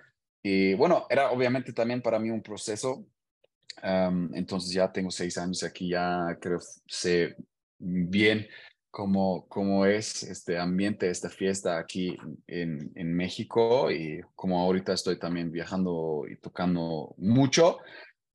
Y 0.42 0.74
bueno, 0.74 1.06
era 1.08 1.30
obviamente 1.30 1.72
también 1.72 2.02
para 2.02 2.18
mí 2.18 2.30
un 2.30 2.42
proceso. 2.42 3.06
Entonces 3.82 4.72
ya 4.72 4.90
tengo 4.90 5.10
seis 5.10 5.36
años 5.36 5.62
aquí, 5.62 5.90
ya 5.90 6.38
creo 6.40 6.60
sé 6.86 7.36
bien 7.78 8.46
cómo, 8.90 9.86
es 9.86 10.22
este 10.22 10.56
ambiente, 10.56 11.10
esta 11.10 11.28
fiesta 11.28 11.78
aquí 11.78 12.16
en, 12.46 12.92
en, 12.94 13.14
México 13.14 13.90
y 13.90 14.20
como 14.36 14.60
ahorita 14.60 14.92
estoy 14.92 15.18
también 15.18 15.50
viajando 15.50 16.24
y 16.30 16.36
tocando 16.36 17.14
mucho, 17.18 17.78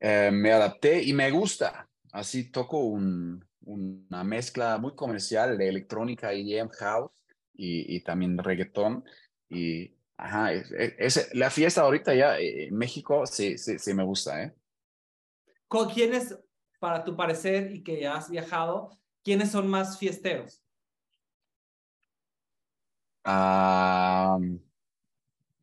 eh, 0.02 0.30
me 0.34 0.52
adapté 0.52 1.02
y 1.02 1.14
me 1.14 1.32
gusta. 1.32 1.88
Así 2.12 2.52
toco 2.52 2.80
una 2.80 4.24
mezcla 4.24 4.78
muy 4.78 4.96
comercial 4.96 5.58
de 5.58 5.70
electrónica 5.70 6.34
y 6.34 6.54
EDM 6.54 6.70
house 6.70 7.12
y, 7.54 7.96
y 7.96 8.02
también 8.02 8.38
reggaetón. 8.38 9.06
Y 9.50 9.94
ajá, 10.18 10.52
es, 10.52 11.30
la 11.34 11.50
fiesta 11.50 11.82
ahorita 11.82 12.14
ya 12.16 12.38
en 12.38 12.76
México 12.76 13.26
sí, 13.26 13.58
sí, 13.58 13.80
sí 13.80 13.94
me 13.94 14.04
gusta, 14.04 14.44
¿eh? 14.44 14.54
¿Con 15.70 15.90
quiénes 15.90 16.38
para 16.80 17.04
tu 17.06 17.16
parecer 17.16 17.72
y 17.72 17.84
que 17.84 18.08
has 18.08 18.30
viajado, 18.30 18.90
¿quiénes 19.24 19.52
son 19.52 19.68
más 19.70 19.98
fiesteros? 19.98 20.62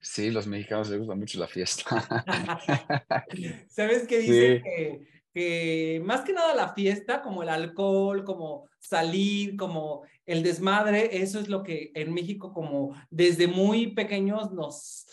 sí, 0.01 0.31
los 0.31 0.47
mexicanos 0.47 0.89
les 0.89 1.01
gusta 1.01 1.17
mucho 1.17 1.41
la 1.41 1.49
fiesta. 1.49 1.85
¿Sabes 3.69 4.07
qué 4.07 4.19
dicen? 4.21 4.63
Que, 4.63 5.09
que 5.35 6.01
más 6.05 6.21
que 6.21 6.33
nada 6.33 6.55
la 6.55 6.75
fiesta, 6.75 7.23
como 7.23 7.43
el 7.43 7.49
alcohol, 7.49 8.23
como 8.23 8.69
salir, 8.79 9.57
como 9.57 10.05
el 10.25 10.45
desmadre, 10.45 11.21
eso 11.21 11.41
es 11.41 11.49
lo 11.49 11.65
que 11.65 11.91
en 11.95 12.15
México 12.15 12.53
como 12.53 12.95
desde 13.11 13.49
muy 13.49 13.89
pequeños 13.89 14.53
nos, 14.53 15.07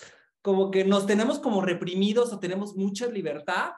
como 0.44 0.70
que 0.70 0.84
nos 0.84 1.08
tenemos 1.08 1.40
como 1.40 1.62
reprimidos 1.62 2.32
o 2.32 2.40
tenemos 2.40 2.76
mucha 2.76 3.08
libertad. 3.08 3.72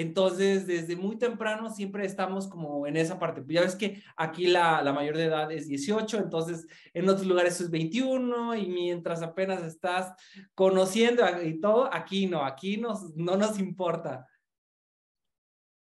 Entonces, 0.00 0.66
desde 0.66 0.96
muy 0.96 1.18
temprano 1.18 1.68
siempre 1.68 2.06
estamos 2.06 2.48
como 2.48 2.86
en 2.86 2.96
esa 2.96 3.18
parte. 3.18 3.44
Ya 3.48 3.60
ves 3.60 3.76
que 3.76 4.02
aquí 4.16 4.46
la, 4.46 4.80
la 4.80 4.94
mayor 4.94 5.18
de 5.18 5.24
edad 5.24 5.52
es 5.52 5.68
18, 5.68 6.16
entonces 6.16 6.66
en 6.94 7.06
otros 7.06 7.26
lugares 7.26 7.60
es 7.60 7.70
21 7.70 8.56
y 8.56 8.66
mientras 8.66 9.20
apenas 9.20 9.62
estás 9.62 10.14
conociendo 10.54 11.22
y 11.42 11.60
todo, 11.60 11.92
aquí 11.92 12.26
no, 12.26 12.46
aquí 12.46 12.78
nos, 12.78 13.14
no 13.14 13.36
nos 13.36 13.58
importa. 13.58 14.26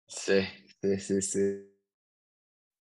Sí, 0.07 0.43
sí, 0.83 0.99
sí, 0.99 1.23
sí. 1.23 1.69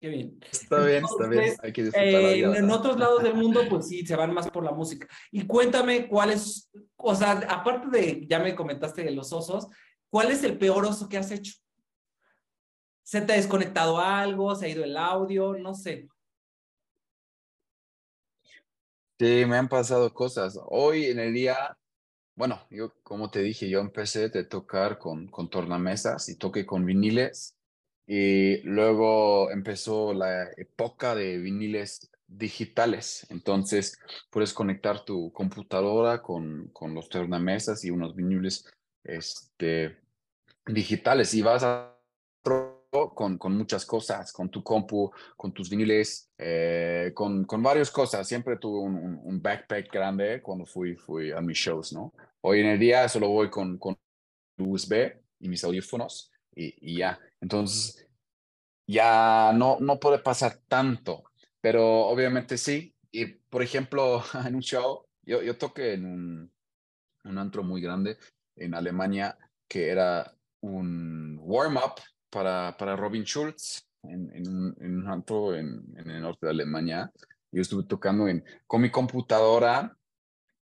Qué 0.01 0.09
bien. 0.09 0.39
Está 0.51 0.83
bien, 0.83 1.05
está 1.05 1.27
bien. 1.27 1.53
Hay 1.61 1.71
que 1.71 1.83
eh, 1.93 2.39
En 2.41 2.71
otros 2.71 2.97
lados 2.97 3.21
del 3.21 3.35
mundo, 3.35 3.61
pues 3.69 3.87
sí, 3.87 4.03
se 4.03 4.15
van 4.15 4.33
más 4.33 4.49
por 4.49 4.63
la 4.63 4.71
música. 4.71 5.07
Y 5.31 5.45
cuéntame 5.45 6.07
cuál 6.07 6.31
es, 6.31 6.71
o 6.95 7.13
sea, 7.13 7.33
aparte 7.47 7.95
de, 7.95 8.25
ya 8.27 8.39
me 8.39 8.55
comentaste 8.55 9.03
de 9.03 9.11
los 9.11 9.31
osos, 9.31 9.67
¿cuál 10.11 10.29
es 10.29 10.43
el 10.43 10.59
peor 10.59 10.85
oso 10.85 11.09
que 11.09 11.17
has 11.17 11.31
hecho? 11.31 11.55
¿Se 13.01 13.21
te 13.21 13.33
ha 13.33 13.35
desconectado 13.37 13.97
algo? 13.97 14.55
¿Se 14.55 14.67
ha 14.67 14.69
ido 14.69 14.83
el 14.83 14.95
audio? 14.95 15.57
No 15.57 15.73
sé. 15.73 16.07
Sí, 19.17 19.45
me 19.47 19.57
han 19.57 19.69
pasado 19.69 20.13
cosas. 20.13 20.59
Hoy 20.67 21.05
en 21.05 21.19
el 21.19 21.33
día, 21.33 21.77
bueno, 22.35 22.59
yo 22.69 22.93
como 23.03 23.29
te 23.29 23.41
dije, 23.41 23.69
yo 23.69 23.79
empecé 23.79 24.25
a 24.25 24.49
tocar 24.49 24.97
con, 24.97 25.27
con 25.27 25.49
tornamesas 25.49 26.29
y 26.29 26.37
toqué 26.37 26.65
con 26.65 26.85
viniles 26.85 27.55
y 28.07 28.61
luego 28.63 29.51
empezó 29.51 30.13
la 30.13 30.49
época 30.57 31.15
de 31.15 31.37
viniles 31.37 32.09
digitales. 32.27 33.27
Entonces, 33.29 33.99
puedes 34.29 34.53
conectar 34.53 35.05
tu 35.05 35.31
computadora 35.31 36.21
con, 36.21 36.69
con 36.73 36.93
los 36.93 37.09
tornamesas 37.09 37.83
y 37.85 37.91
unos 37.91 38.15
viniles 38.15 38.65
este, 39.03 39.97
digitales 40.65 41.33
y 41.33 41.41
vas 41.41 41.63
a 41.63 41.97
con, 42.91 43.37
con 43.37 43.57
muchas 43.57 43.85
cosas, 43.85 44.33
con 44.33 44.49
tu 44.49 44.61
compu, 44.63 45.11
con 45.37 45.53
tus 45.53 45.69
viniles, 45.69 46.29
eh, 46.37 47.11
con, 47.15 47.45
con 47.45 47.63
varias 47.63 47.89
cosas. 47.89 48.27
Siempre 48.27 48.57
tuve 48.57 48.79
un, 48.79 49.19
un, 49.23 49.41
backpack 49.41 49.91
grande 49.91 50.41
cuando 50.41 50.65
fui, 50.65 50.95
fui 50.95 51.31
a 51.31 51.39
mis 51.39 51.57
shows, 51.57 51.93
¿no? 51.93 52.13
Hoy 52.41 52.59
en 52.59 52.67
el 52.67 52.79
día 52.79 53.07
solo 53.07 53.29
voy 53.29 53.49
con, 53.49 53.77
con 53.77 53.97
USB 54.57 55.13
y 55.39 55.47
mis 55.47 55.63
audífonos 55.63 56.31
y, 56.53 56.91
y 56.91 56.97
ya. 56.97 57.19
Entonces, 57.39 58.07
ya 58.87 59.53
no, 59.55 59.77
no 59.79 59.99
puede 59.99 60.19
pasar 60.19 60.59
tanto, 60.67 61.23
pero 61.61 62.07
obviamente 62.07 62.57
sí. 62.57 62.93
Y 63.09 63.25
por 63.25 63.63
ejemplo, 63.63 64.21
en 64.45 64.55
un 64.55 64.61
show, 64.61 65.05
yo, 65.23 65.41
yo 65.41 65.57
toqué 65.57 65.93
en 65.93 66.05
un, 66.05 66.53
un 67.23 67.37
antro 67.37 67.63
muy 67.63 67.81
grande 67.81 68.17
en 68.55 68.73
Alemania 68.73 69.37
que 69.67 69.89
era 69.89 70.35
un 70.61 71.39
warm-up 71.41 72.01
para, 72.29 72.75
para 72.77 72.95
Robin 72.95 73.23
Schulz 73.23 73.87
en, 74.03 74.29
en, 74.33 74.47
un, 74.47 74.75
en 74.79 74.97
un 74.97 75.07
antro 75.07 75.55
en, 75.55 75.83
en, 75.95 76.09
el 76.09 76.21
norte 76.21 76.45
de 76.45 76.51
Alemania. 76.51 77.11
Yo 77.51 77.61
estuve 77.61 77.83
tocando 77.83 78.27
en, 78.27 78.43
con 78.67 78.81
mi 78.81 78.89
computadora 78.89 79.95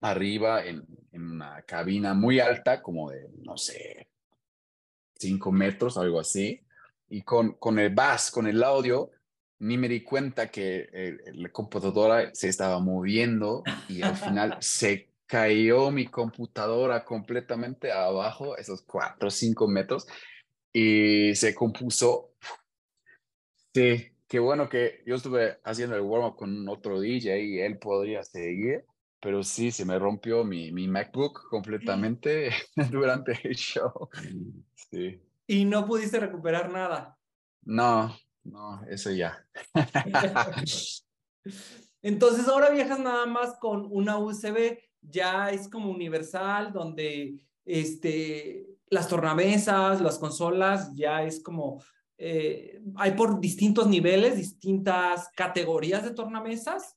arriba 0.02 0.66
en, 0.66 0.86
una 1.14 1.62
cabina 1.62 2.14
muy 2.14 2.40
alta, 2.40 2.82
como 2.82 3.10
de, 3.10 3.30
no 3.44 3.58
sé, 3.58 4.10
cinco 5.16 5.52
metros, 5.52 5.98
algo 5.98 6.20
así. 6.20 6.62
Y 7.08 7.22
con, 7.22 7.54
con 7.54 7.80
el 7.80 7.94
bass, 7.94 8.32
con 8.32 8.48
el 8.48 8.62
audio, 8.64 9.12
ni 9.60 9.78
me 9.78 9.88
di 9.88 10.04
cuenta 10.04 10.48
que 10.48 10.90
eh, 10.92 11.18
la 11.36 11.50
computadora 11.50 12.34
se 12.34 12.50
estaba 12.50 12.80
moviendo 12.80 13.64
y 13.88 14.02
al 14.02 14.18
final 14.18 14.58
se 14.62 15.10
cayó 15.26 15.92
mi 15.92 16.08
computadora 16.08 17.04
completamente 17.04 17.92
abajo, 17.92 18.58
esos 18.58 18.82
cuatro 18.84 19.28
o 19.28 19.32
cinco 19.32 19.68
metros, 19.68 20.08
y 20.72 21.34
se 21.36 21.54
compuso. 21.56 22.34
Sí, 23.74 24.12
qué 24.28 24.40
bueno 24.40 24.70
que 24.70 25.04
yo 25.06 25.16
estuve 25.16 25.60
haciendo 25.64 25.96
el 25.96 26.02
warm-up 26.02 26.36
con 26.36 26.68
otro 26.70 27.00
DJ 27.00 27.40
y 27.42 27.60
él 27.60 27.78
podría 27.78 28.24
seguir, 28.24 28.86
pero 29.20 29.44
sí, 29.44 29.72
se 29.72 29.86
me 29.86 29.98
rompió 29.98 30.44
mi, 30.44 30.72
mi 30.72 30.88
MacBook 30.88 31.50
completamente 31.50 32.52
durante 32.92 33.40
el 33.44 33.56
show. 33.56 34.10
Sí. 34.76 35.22
Y 35.48 35.66
no 35.66 35.86
pudiste 35.86 36.20
recuperar 36.20 36.70
nada. 36.70 37.18
No, 37.64 38.16
no, 38.44 38.84
eso 38.88 39.12
ya. 39.12 39.46
Entonces 42.06 42.48
ahora 42.48 42.70
viajas 42.70 43.00
nada 43.00 43.26
más 43.26 43.58
con 43.60 43.88
una 43.90 44.20
USB, 44.20 44.78
ya 45.10 45.50
es 45.50 45.68
como 45.68 45.90
universal, 45.90 46.72
donde 46.72 47.40
este, 47.66 48.68
las 48.90 49.08
tornamesas, 49.08 50.02
las 50.02 50.18
consolas, 50.18 50.94
ya 50.96 51.24
es 51.24 51.42
como, 51.42 51.84
eh, 52.18 52.82
hay 52.96 53.12
por 53.12 53.40
distintos 53.40 53.88
niveles, 53.88 54.38
distintas 54.38 55.30
categorías 55.36 56.04
de 56.04 56.12
tornamesas. 56.12 56.96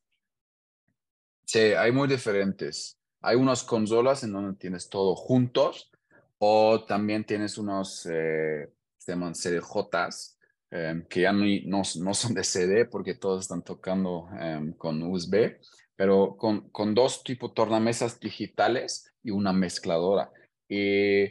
Sí, 1.45 1.59
hay 1.59 1.93
muy 1.93 2.09
diferentes. 2.09 2.99
Hay 3.21 3.37
unas 3.37 3.63
consolas 3.65 4.23
en 4.23 4.33
donde 4.33 4.59
tienes 4.59 4.89
todo 4.89 5.17
juntos 5.17 5.91
o 6.39 6.85
también 6.85 7.25
tienes 7.25 7.59
unos, 7.59 8.07
eh, 8.07 8.71
se 8.97 9.13
llaman 9.13 9.35
CDJs, 9.35 10.39
em, 10.71 11.07
que 11.07 11.23
ya 11.23 11.33
no, 11.33 11.45
no, 11.65 12.15
son 12.15 12.35
de 12.35 12.45
CD 12.45 12.85
porque 12.85 13.15
todos 13.15 13.43
están 13.43 13.63
tocando 13.63 14.29
em, 14.39 14.73
con 14.75 15.03
USB, 15.03 15.59
pero 15.99 16.37
con, 16.37 16.71
con 16.71 16.95
dos 16.95 17.25
tipos 17.25 17.53
tornamesas 17.55 18.21
digitales 18.21 19.13
y 19.21 19.33
una 19.33 19.53
mezcladora. 19.53 20.31
Y 20.69 21.25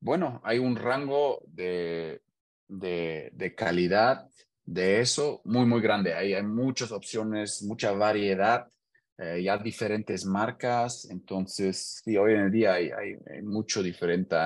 bueno, 0.00 0.40
hay 0.44 0.58
un 0.58 0.76
rango 0.76 1.42
de, 1.46 2.22
de, 2.66 3.28
de 3.34 3.54
calidad 3.54 4.26
de 4.64 5.00
eso 5.00 5.42
muy, 5.44 5.66
muy 5.66 5.82
grande. 5.82 6.14
Hay, 6.14 6.32
hay 6.32 6.42
muchas 6.42 6.90
opciones, 6.90 7.62
mucha 7.64 7.92
variedad 7.92 8.66
eh, 9.18 9.42
ya 9.42 9.58
diferentes 9.58 10.24
marcas, 10.24 11.08
entonces 11.10 12.00
sí, 12.02 12.16
hoy 12.16 12.32
en 12.32 12.40
el 12.40 12.50
día 12.50 12.72
hay, 12.72 12.90
hay, 12.90 13.42
mucho 13.42 13.82
diferente 13.82 14.36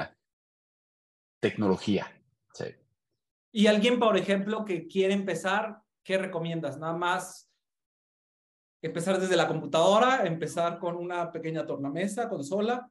tecnología. 1.41 2.13
Sí. 2.53 2.65
Y 3.53 3.69
alguien, 3.69 4.01
por 4.01 4.17
ejemplo, 4.17 4.65
que 4.65 4.89
quiere 4.89 5.15
empezar, 5.15 5.83
¿qué 6.03 6.19
recomiendas? 6.19 6.79
Nada 6.79 6.95
más 6.95 7.48
empezar 8.83 9.21
desde 9.21 9.37
la 9.37 9.49
computadora, 9.49 10.27
empezar 10.27 10.79
con 10.79 10.97
una 10.97 11.31
pequeña 11.33 11.67
tornamesa, 11.67 12.29
consola. 12.29 12.89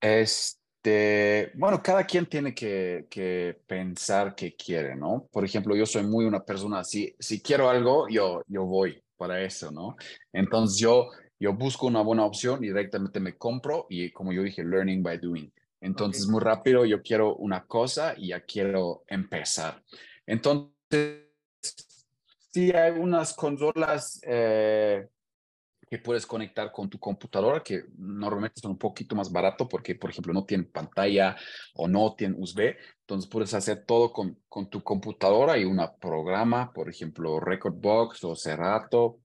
Este, 0.00 1.52
bueno, 1.54 1.82
cada 1.82 2.04
quien 2.04 2.26
tiene 2.26 2.54
que, 2.54 3.06
que 3.10 3.60
pensar 3.66 4.34
qué 4.34 4.54
quiere, 4.54 4.96
¿no? 4.96 5.28
Por 5.30 5.44
ejemplo, 5.44 5.76
yo 5.76 5.86
soy 5.86 6.02
muy 6.04 6.24
una 6.24 6.44
persona, 6.44 6.84
si, 6.84 7.14
si 7.18 7.40
quiero 7.40 7.68
algo, 7.68 8.08
yo, 8.08 8.42
yo 8.46 8.64
voy 8.64 9.02
para 9.16 9.42
eso, 9.42 9.70
¿no? 9.70 9.96
Entonces 10.32 10.78
yo, 10.78 11.10
yo 11.38 11.52
busco 11.52 11.86
una 11.86 12.02
buena 12.02 12.24
opción 12.24 12.64
y 12.64 12.68
directamente 12.68 13.20
me 13.20 13.36
compro 13.36 13.86
y 13.90 14.10
como 14.10 14.32
yo 14.32 14.42
dije, 14.42 14.64
learning 14.64 15.02
by 15.02 15.18
doing. 15.18 15.52
Entonces 15.82 16.26
muy 16.26 16.40
rápido 16.40 16.84
yo 16.84 17.02
quiero 17.02 17.36
una 17.36 17.66
cosa 17.66 18.14
y 18.16 18.28
ya 18.28 18.40
quiero 18.40 19.04
empezar. 19.06 19.82
Entonces, 20.26 21.29
sí 22.52 22.70
hay 22.72 22.92
unas 22.92 23.34
consolas 23.34 24.20
eh, 24.24 25.08
que 25.88 25.98
puedes 25.98 26.24
conectar 26.24 26.70
con 26.70 26.88
tu 26.88 26.98
computadora 27.00 27.62
que 27.62 27.84
normalmente 27.98 28.60
son 28.60 28.72
un 28.72 28.78
poquito 28.78 29.16
más 29.16 29.32
barato 29.32 29.68
porque, 29.68 29.96
por 29.96 30.10
ejemplo, 30.10 30.32
no 30.32 30.44
tienen 30.44 30.70
pantalla 30.70 31.36
o 31.74 31.88
no 31.88 32.14
tienen 32.14 32.40
USB. 32.40 32.76
Entonces 33.00 33.28
puedes 33.28 33.52
hacer 33.54 33.84
todo 33.84 34.12
con, 34.12 34.38
con 34.48 34.70
tu 34.70 34.82
computadora 34.82 35.58
y 35.58 35.64
un 35.64 35.80
programa, 36.00 36.72
por 36.72 36.88
ejemplo, 36.88 37.40
Recordbox 37.40 38.22
o 38.24 38.36
Serato, 38.36 39.18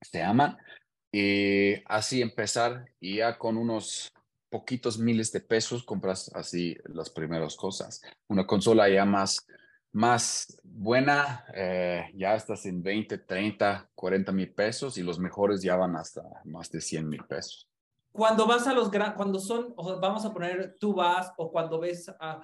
se 0.00 0.18
llaman. 0.20 0.56
Y 1.12 1.74
así 1.86 2.22
empezar 2.22 2.86
y 2.98 3.16
ya 3.16 3.36
con 3.36 3.58
unos 3.58 4.10
poquitos 4.48 4.98
miles 4.98 5.30
de 5.32 5.40
pesos 5.40 5.84
compras 5.84 6.30
así 6.34 6.76
las 6.84 7.10
primeras 7.10 7.56
cosas. 7.56 8.00
Una 8.28 8.46
consola 8.46 8.88
ya 8.88 9.04
más, 9.04 9.46
más 9.92 10.60
buena, 10.62 11.44
eh, 11.54 12.10
ya 12.14 12.34
estás 12.34 12.64
en 12.66 12.82
20, 12.82 13.18
30, 13.18 13.90
40 13.94 14.32
mil 14.32 14.52
pesos 14.52 14.96
y 14.98 15.02
los 15.02 15.18
mejores 15.18 15.62
ya 15.62 15.76
van 15.76 15.96
hasta 15.96 16.22
más 16.44 16.70
de 16.70 16.80
100 16.80 17.08
mil 17.08 17.24
pesos. 17.24 17.68
Cuando 18.12 18.46
vas 18.46 18.66
a 18.66 18.74
los 18.74 18.90
grandes, 18.90 19.16
cuando 19.16 19.38
son, 19.38 19.74
vamos 20.00 20.24
a 20.24 20.32
poner, 20.32 20.76
tú 20.78 20.94
vas 20.94 21.32
o 21.36 21.50
cuando 21.50 21.78
ves 21.78 22.08
a 22.20 22.40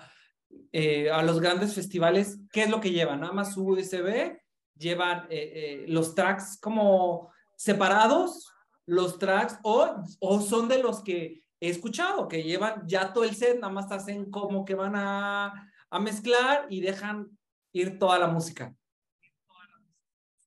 eh, 0.72 1.10
a 1.10 1.22
los 1.22 1.40
grandes 1.40 1.74
festivales, 1.74 2.38
¿qué 2.52 2.62
es 2.62 2.70
lo 2.70 2.80
que 2.80 2.92
llevan? 2.92 3.20
Nada 3.20 3.32
más 3.32 3.56
USB, 3.56 4.38
llevan 4.76 5.26
eh, 5.28 5.84
los 5.88 6.14
tracks 6.14 6.58
como 6.60 7.30
separados, 7.56 8.52
los 8.86 9.18
tracks, 9.18 9.58
o, 9.62 10.02
o 10.20 10.40
son 10.40 10.68
de 10.68 10.82
los 10.82 11.02
que 11.02 11.42
he 11.60 11.68
escuchado, 11.68 12.28
que 12.28 12.42
llevan 12.42 12.86
ya 12.86 13.12
todo 13.12 13.24
el 13.24 13.34
set, 13.34 13.58
nada 13.58 13.72
más 13.72 13.90
hacen 13.90 14.30
como 14.30 14.64
que 14.64 14.74
van 14.74 14.94
a, 14.94 15.72
a 15.90 16.00
mezclar 16.00 16.66
y 16.70 16.80
dejan 16.80 17.35
ir 17.76 17.98
toda 17.98 18.18
la 18.18 18.28
música. 18.28 18.74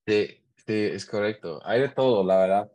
Sí, 0.05 0.43
sí, 0.65 0.73
es 0.73 1.05
correcto. 1.05 1.61
Hay 1.63 1.81
de 1.81 1.89
todo, 1.89 2.23
la 2.23 2.37
verdad. 2.37 2.71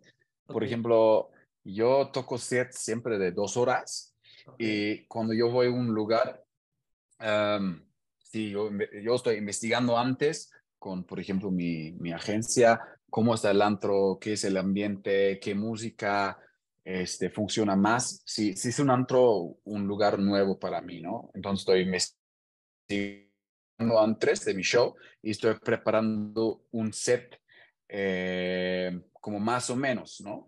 Por 0.46 0.62
ejemplo, 0.62 1.30
yo 1.64 2.11
toco 2.12 2.38
sets 2.38 2.78
siempre 2.78 3.18
de 3.18 3.32
dos 3.32 3.56
horas 3.56 4.14
y 4.58 5.04
cuando 5.06 5.34
yo 5.34 5.50
voy 5.50 5.66
a 5.66 5.70
un 5.70 5.88
lugar, 5.88 6.44
sí, 8.18 8.50
yo, 8.50 8.70
yo, 9.02 9.14
estoy 9.14 9.37
investigando 9.37 9.99
antes 9.99 10.52
con, 10.78 11.04
por 11.04 11.18
ejemplo, 11.18 11.50
mi, 11.50 11.92
mi 11.92 12.12
agencia, 12.12 12.80
cómo 13.11 13.34
está 13.34 13.50
el 13.50 13.62
antro, 13.62 14.18
qué 14.20 14.34
es 14.34 14.44
el 14.44 14.56
ambiente, 14.56 15.40
qué 15.40 15.54
música 15.54 16.38
este, 16.84 17.30
funciona 17.30 17.75
más. 17.75 18.23
Si, 18.26 18.54
si 18.54 18.68
es 18.68 18.78
un 18.78 18.90
antro, 18.90 19.56
un 19.64 19.87
lugar 19.87 20.18
nuevo 20.18 20.58
para 20.58 20.82
mí, 20.82 21.00
¿no? 21.00 21.30
Entonces 21.34 21.62
estoy 21.62 21.80
investigando 21.80 23.24
antes 23.78 24.45
de 24.45 24.54
mi 24.54 24.62
show 24.62 24.95
y 25.23 25.31
estoy 25.31 25.54
preparando 25.59 26.64
un 26.71 26.93
set 26.93 27.40
eh, 27.88 29.00
como 29.21 29.38
más 29.40 29.71
o 29.71 29.76
menos, 29.76 30.21
¿no? 30.21 30.47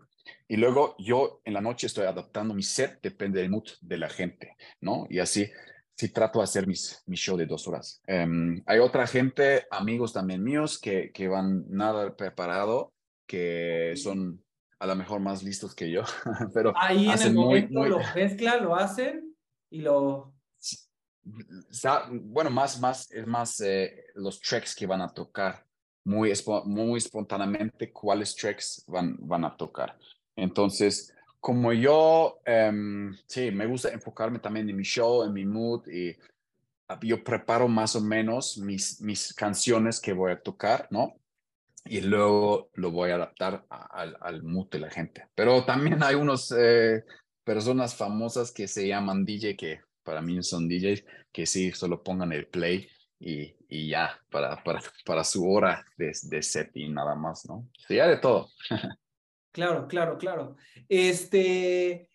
Y 0.48 0.56
luego 0.56 0.96
yo 0.98 1.40
en 1.44 1.54
la 1.54 1.60
noche 1.60 1.86
estoy 1.86 2.06
adaptando 2.06 2.54
mi 2.54 2.62
set, 2.62 3.00
depende 3.02 3.40
del 3.40 3.50
mood 3.50 3.68
de 3.80 3.98
la 3.98 4.08
gente, 4.08 4.56
¿no? 4.80 5.06
Y 5.08 5.18
así, 5.18 5.48
sí 5.96 6.08
trato 6.08 6.40
de 6.40 6.44
hacer 6.44 6.66
mis, 6.66 7.02
mi 7.06 7.16
show 7.16 7.36
de 7.36 7.46
dos 7.46 7.66
horas. 7.68 8.00
Em, 8.06 8.62
hay 8.66 8.78
otra 8.78 9.06
gente, 9.06 9.66
amigos 9.70 10.12
también 10.12 10.42
míos, 10.42 10.78
que, 10.78 11.10
que 11.12 11.28
van 11.28 11.64
nada 11.68 12.16
preparado, 12.16 12.92
que 13.26 13.94
son 13.96 14.42
a 14.78 14.86
lo 14.86 14.94
mejor 14.94 15.20
más 15.20 15.42
listos 15.42 15.74
que 15.74 15.90
yo, 15.90 16.02
pero 16.54 16.72
ahí 16.76 17.08
en 17.08 17.22
el 17.22 17.34
momento 17.34 17.84
lo 17.86 18.00
mezclan, 18.14 18.62
lo 18.62 18.76
hacen 18.76 19.34
y 19.70 19.80
lo... 19.80 20.35
Bueno, 22.10 22.50
más, 22.50 22.80
más, 22.80 23.08
más 23.26 23.60
eh, 23.60 24.06
los 24.14 24.40
tracks 24.40 24.74
que 24.74 24.86
van 24.86 25.00
a 25.00 25.08
tocar, 25.08 25.64
muy, 26.04 26.32
muy 26.64 26.98
espontáneamente 26.98 27.92
cuáles 27.92 28.34
tracks 28.36 28.84
van, 28.86 29.16
van 29.18 29.44
a 29.44 29.56
tocar. 29.56 29.98
Entonces, 30.36 31.12
como 31.40 31.72
yo, 31.72 32.40
em, 32.44 33.16
sí, 33.26 33.50
me 33.50 33.66
gusta 33.66 33.90
enfocarme 33.90 34.38
también 34.38 34.68
en 34.68 34.76
mi 34.76 34.84
show, 34.84 35.24
en 35.24 35.32
mi 35.32 35.44
mood 35.44 35.86
y 35.88 36.16
yo 37.02 37.24
preparo 37.24 37.66
más 37.66 37.96
o 37.96 38.00
menos 38.00 38.58
mis, 38.58 39.00
mis 39.00 39.34
canciones 39.34 40.00
que 40.00 40.12
voy 40.12 40.32
a 40.32 40.40
tocar, 40.40 40.86
¿no? 40.90 41.14
Y 41.84 42.00
luego 42.00 42.70
lo 42.74 42.90
voy 42.90 43.10
a 43.10 43.16
adaptar 43.16 43.64
al, 43.68 44.16
al 44.20 44.42
mood 44.42 44.68
de 44.70 44.80
la 44.80 44.90
gente. 44.90 45.28
Pero 45.34 45.64
también 45.64 46.02
hay 46.02 46.14
unos 46.14 46.52
eh, 46.56 47.04
personas 47.44 47.94
famosas 47.94 48.52
que 48.52 48.66
se 48.68 48.86
llaman 48.86 49.24
DJ, 49.24 49.56
que 49.56 49.80
para 50.06 50.22
mí 50.22 50.40
son 50.44 50.68
DJs, 50.68 51.04
que 51.32 51.46
sí, 51.46 51.72
solo 51.72 52.02
pongan 52.02 52.32
el 52.32 52.46
play 52.46 52.88
y, 53.18 53.56
y 53.68 53.88
ya, 53.88 54.18
para, 54.30 54.62
para, 54.62 54.80
para 55.04 55.24
su 55.24 55.50
hora 55.50 55.84
de, 55.98 56.12
de 56.22 56.42
set 56.42 56.70
y 56.76 56.88
nada 56.88 57.16
más, 57.16 57.44
¿no? 57.46 57.68
Sí, 57.86 57.96
de 57.96 58.16
todo. 58.16 58.48
Claro, 59.52 59.88
claro, 59.88 60.18
claro. 60.18 60.56
Este, 60.86 62.10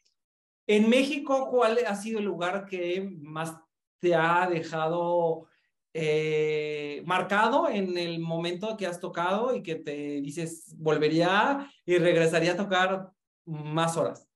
en 0.67 0.87
México, 0.91 1.49
¿cuál 1.49 1.79
ha 1.87 1.95
sido 1.95 2.19
el 2.19 2.25
lugar 2.25 2.67
que 2.67 3.09
más 3.19 3.57
te 3.99 4.13
ha 4.13 4.47
dejado 4.47 5.47
eh, 5.91 7.01
marcado 7.03 7.67
en 7.67 7.97
el 7.97 8.19
momento 8.19 8.77
que 8.77 8.85
has 8.85 8.99
tocado 8.99 9.55
y 9.55 9.63
que 9.63 9.73
te 9.73 10.21
dices, 10.21 10.75
volvería 10.77 11.67
y 11.83 11.97
regresaría 11.97 12.51
a 12.51 12.57
tocar 12.57 13.09
más 13.45 13.97
horas? 13.97 14.30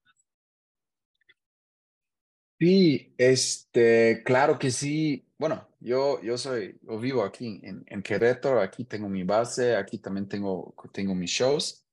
Sí, 2.60 3.14
este, 3.18 4.24
claro 4.24 4.58
que 4.58 4.72
sí. 4.72 5.26
Bueno, 5.38 5.68
yo, 5.80 6.22
yo 6.22 6.38
soy, 6.38 6.80
yo 6.82 7.00
vivo 7.00 7.24
aquí 7.24 7.60
en, 7.64 7.84
en 7.88 8.02
Querétaro, 8.02 8.62
aquí 8.62 8.86
tengo 8.86 9.10
mi 9.10 9.24
base, 9.24 9.76
aquí 9.76 9.98
también 9.98 10.28
tengo, 10.28 10.74
tengo 10.94 11.14
mis 11.14 11.32
shows 11.32 11.86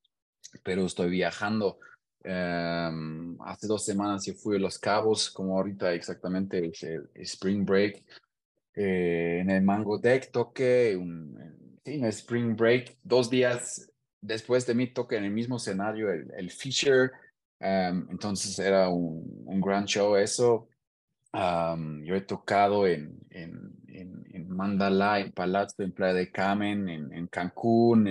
pero 0.63 0.87
estoy 0.87 1.11
viajando. 1.11 1.79
Em, 2.25 3.37
hace 3.41 3.67
dos 3.67 3.85
semanas 3.85 4.25
yo 4.27 4.35
fui 4.35 4.57
a 4.57 4.61
Los 4.61 4.79
Cabos, 4.79 5.31
como 5.31 5.57
ahorita 5.57 5.93
exactamente 5.93 6.59
el, 6.59 6.73
Spring 7.15 7.65
Break. 7.65 8.05
Eh, 8.75 9.39
en 9.41 9.51
el 9.51 9.63
Mango 9.63 9.99
Deck 9.99 10.31
toqué 10.31 10.97
un, 10.97 11.79
en 11.85 12.05
el 12.05 12.11
Spring 12.11 12.57
Break, 12.57 12.97
dos 13.03 13.29
días 13.29 13.91
después 14.21 14.67
de 14.67 14.75
mí 14.75 14.87
toqué 14.87 15.17
en 15.17 15.25
el 15.25 15.31
mismo 15.31 15.57
escenario 15.57 16.11
el, 16.11 16.31
el 16.37 16.51
Fisher. 16.51 17.13
Em, 17.63 18.09
entonces 18.11 18.59
era 18.59 18.89
un, 18.89 19.45
un, 19.47 19.61
gran 19.61 19.85
show 19.85 20.17
eso. 20.17 20.69
yo 21.33 22.15
he 22.17 22.21
tocado 22.23 22.89
en, 22.89 23.21
en, 23.31 23.73
en, 23.87 24.27
en, 24.33 24.49
Mandalay, 24.49 25.23
en 25.23 25.33
Palazzo, 25.33 25.85
en 25.85 25.93
Playa 25.93 26.15
de 26.15 26.33
Carmen, 26.33 26.89
en, 26.89 27.27
Cancún, 27.29 28.09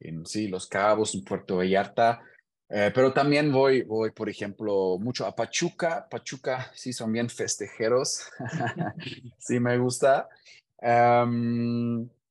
en, 0.00 0.26
sí, 0.26 0.48
Los 0.48 0.66
Cabos, 0.66 1.14
en 1.14 1.22
Puerto 1.22 1.58
Vallarta. 1.58 2.22
Eh, 2.68 2.90
pero 2.92 3.12
también 3.12 3.52
voy, 3.52 3.82
voy, 3.82 4.10
por 4.10 4.28
ejemplo, 4.28 4.98
mucho 4.98 5.26
a 5.26 5.36
Pachuca. 5.36 6.08
Pachuca, 6.10 6.72
sí, 6.74 6.92
son 6.92 7.12
bien 7.12 7.28
festejeros. 7.28 8.30
sí, 9.38 9.60
me 9.60 9.78
gusta. 9.78 10.28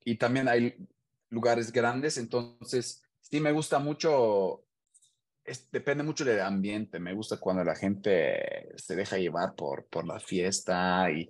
y 0.04 0.16
también 0.18 0.50
hay 0.50 0.76
lugares 1.30 1.72
grandes, 1.72 2.18
entonces, 2.18 3.02
sí, 3.22 3.40
me 3.40 3.54
gusta 3.54 3.80
mucho. 3.80 4.66
Depende 5.72 6.04
mucho 6.04 6.26
del 6.26 6.42
ambiente. 6.42 7.00
Me 7.00 7.14
gusta 7.14 7.38
cuando 7.38 7.64
la 7.64 7.76
gente 7.76 8.70
se 8.76 8.96
deja 8.96 9.18
llevar 9.18 9.56
por, 9.56 9.86
por 9.88 10.06
la 10.06 10.20
fiesta 10.20 11.10
y 11.12 11.30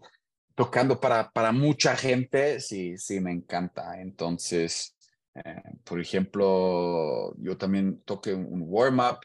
tocando 0.55 0.99
para, 0.99 1.31
para 1.31 1.51
mucha 1.51 1.95
gente, 1.95 2.59
sí, 2.59 2.97
sí, 2.97 3.19
me 3.19 3.31
encanta. 3.31 3.99
Entonces, 4.01 4.95
eh, 5.33 5.61
por 5.83 5.99
ejemplo, 5.99 7.35
yo 7.37 7.57
también 7.57 8.01
toqué 8.03 8.33
un 8.33 8.63
warm-up 8.65 9.19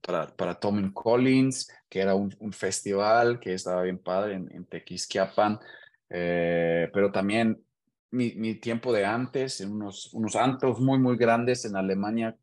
para, 0.00 0.28
para 0.28 0.54
Tom 0.54 0.92
Collins, 0.92 1.68
que 1.88 2.00
era 2.00 2.14
un, 2.14 2.52
festival 2.52 3.40
que 3.40 3.54
estaba 3.54 3.82
bien 3.82 3.98
padre 3.98 4.34
en, 4.34 4.50
en 4.52 4.64
Tequisquiapan, 4.66 5.58
eh, 6.10 6.88
pero 6.92 7.10
también 7.10 7.62
mi, 8.10 8.34
mi, 8.36 8.54
tiempo 8.54 8.92
de 8.92 9.04
antes, 9.04 9.60
en 9.60 9.72
unos, 9.72 10.12
unos 10.14 10.36
antros 10.36 10.80
muy, 10.80 10.98
muy 10.98 11.16
grandes 11.16 11.64
en 11.64 11.76
Alemania, 11.76 12.36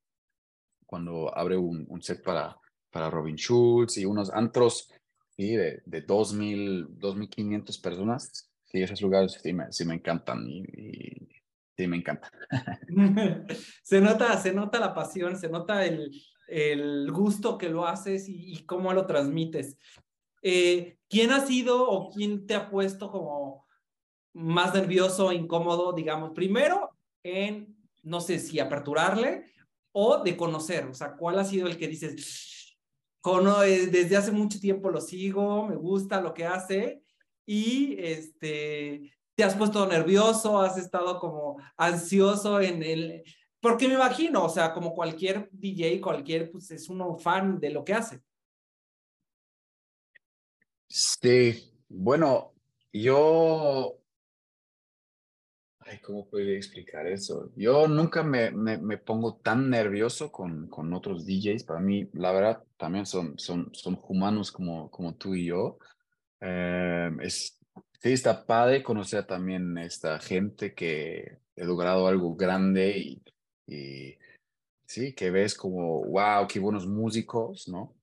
cuando 0.91 1.36
abre 1.36 1.56
un, 1.56 1.88
un 1.88 2.01
set 2.04 2.21
para, 2.21 2.60
para 2.91 3.10
Robin 3.10 3.38
Schulz 3.38 3.97
y 3.97 4.04
unos 4.04 4.30
antros 4.30 4.91
¿sí? 5.30 5.56
de, 5.56 5.82
de 5.86 6.06
2.000, 6.06 6.99
2.500 6.99 7.82
personas. 7.82 8.51
Sí, 8.65 8.84
esos 8.84 9.01
lugares 9.01 9.39
sí 9.41 9.54
me, 9.54 9.71
sí 9.71 9.86
me 9.86 9.95
encantan 9.95 10.45
y 10.47 11.32
Sí, 11.77 11.88
me 11.88 11.97
encanta. 11.97 12.30
se 13.84 14.01
nota, 14.01 14.38
se 14.38 14.54
nota 14.54 14.80
la 14.80 14.93
pasión, 14.93 15.38
se 15.38 15.49
nota 15.49 15.86
el, 15.86 16.12
el 16.47 17.12
gusto 17.12 17.58
que 17.58 17.69
lo 17.69 17.88
haces 17.88 18.25
y, 18.27 18.63
cómo 18.65 18.93
lo 18.93 19.06
transmites. 19.06 19.77
Eh, 20.41 20.97
¿Quién 21.10 21.32
ha 21.32 21.39
sido 21.45 21.89
o 21.89 22.12
quién 22.12 22.45
te 22.45 22.56
ha 22.56 22.69
puesto 22.69 23.12
como 23.12 23.67
más 24.34 24.73
nervioso, 24.73 25.32
incómodo, 25.32 25.93
digamos, 25.93 26.32
primero 26.32 26.91
en, 27.23 27.75
no 28.04 28.21
sé 28.21 28.39
si 28.39 28.60
aperturarle 28.60 29.45
o 29.91 30.23
de 30.23 30.38
conocer? 30.38 30.86
O 30.86 30.93
sea, 30.93 31.15
¿cuál 31.15 31.39
ha 31.39 31.45
sido 31.45 31.67
el 31.67 31.77
que 31.77 31.88
dices, 31.88 32.77
eh, 33.23 33.88
desde 33.88 34.17
hace 34.17 34.32
mucho 34.32 34.60
tiempo 34.60 34.89
lo 34.89 34.99
sigo, 34.99 35.67
me 35.67 35.75
gusta 35.75 36.21
lo 36.21 36.34
que 36.34 36.45
hace 36.45 37.04
y 37.45 37.95
este, 37.99 39.12
te 39.36 39.43
has 39.43 39.56
puesto 39.56 39.86
nervioso, 39.86 40.60
has 40.60 40.77
estado 40.77 41.19
como 41.19 41.58
ansioso 41.77 42.60
en 42.60 42.84
el... 42.84 43.23
Porque 43.60 43.88
me 43.88 43.93
imagino, 43.93 44.45
o 44.45 44.49
sea, 44.49 44.73
como 44.73 44.93
cualquier 44.93 45.49
DJ, 45.51 46.01
cualquier, 46.01 46.49
pues 46.49 46.71
es 46.71 46.89
uno 46.89 47.15
fan 47.17 47.60
de 47.60 47.69
lo 47.69 47.86
que 47.86 47.93
hace. 47.93 48.21
Sí, 50.88 51.71
bueno, 51.88 52.54
yo... 52.91 54.01
Ay, 55.91 55.99
¿cómo 55.99 56.25
puedo 56.30 56.47
explicar 56.49 57.06
eso? 57.06 57.51
Yo 57.56 57.88
nunca 57.88 58.23
me, 58.23 58.51
me, 58.51 58.97
pongo 58.97 59.36
tan 59.36 59.69
nervioso 59.69 60.32
con, 60.32 60.67
con, 60.67 60.93
otros 60.93 61.25
DJs. 61.25 61.65
Para 61.65 61.82
mí, 61.82 62.10
la 62.13 62.32
verdad, 62.32 62.63
también 62.77 63.06
son, 63.06 63.38
son, 63.38 63.69
son 63.73 63.99
humanos 64.08 64.51
como, 64.51 64.89
como 64.89 65.15
tú 65.15 65.36
y 65.36 65.47
yo. 65.47 65.77
Eh, 66.39 67.12
es, 67.21 67.62
Sí, 68.01 68.13
está 68.13 68.47
padre 68.47 68.82
conocer 68.82 69.27
también 69.27 69.77
esta 69.77 70.17
gente 70.19 70.73
que 70.73 71.38
ha 71.56 71.63
logrado 71.63 72.08
algo 72.08 72.36
grande 72.36 72.97
y, 72.97 73.23
y 73.67 74.17
sí, 74.88 75.13
que 75.13 75.30
ves 75.30 75.54
como, 75.54 76.04
wow, 76.06 76.47
qué 76.47 76.60
buenos 76.60 76.88
músicos, 76.88 77.67
¿no? 77.67 77.95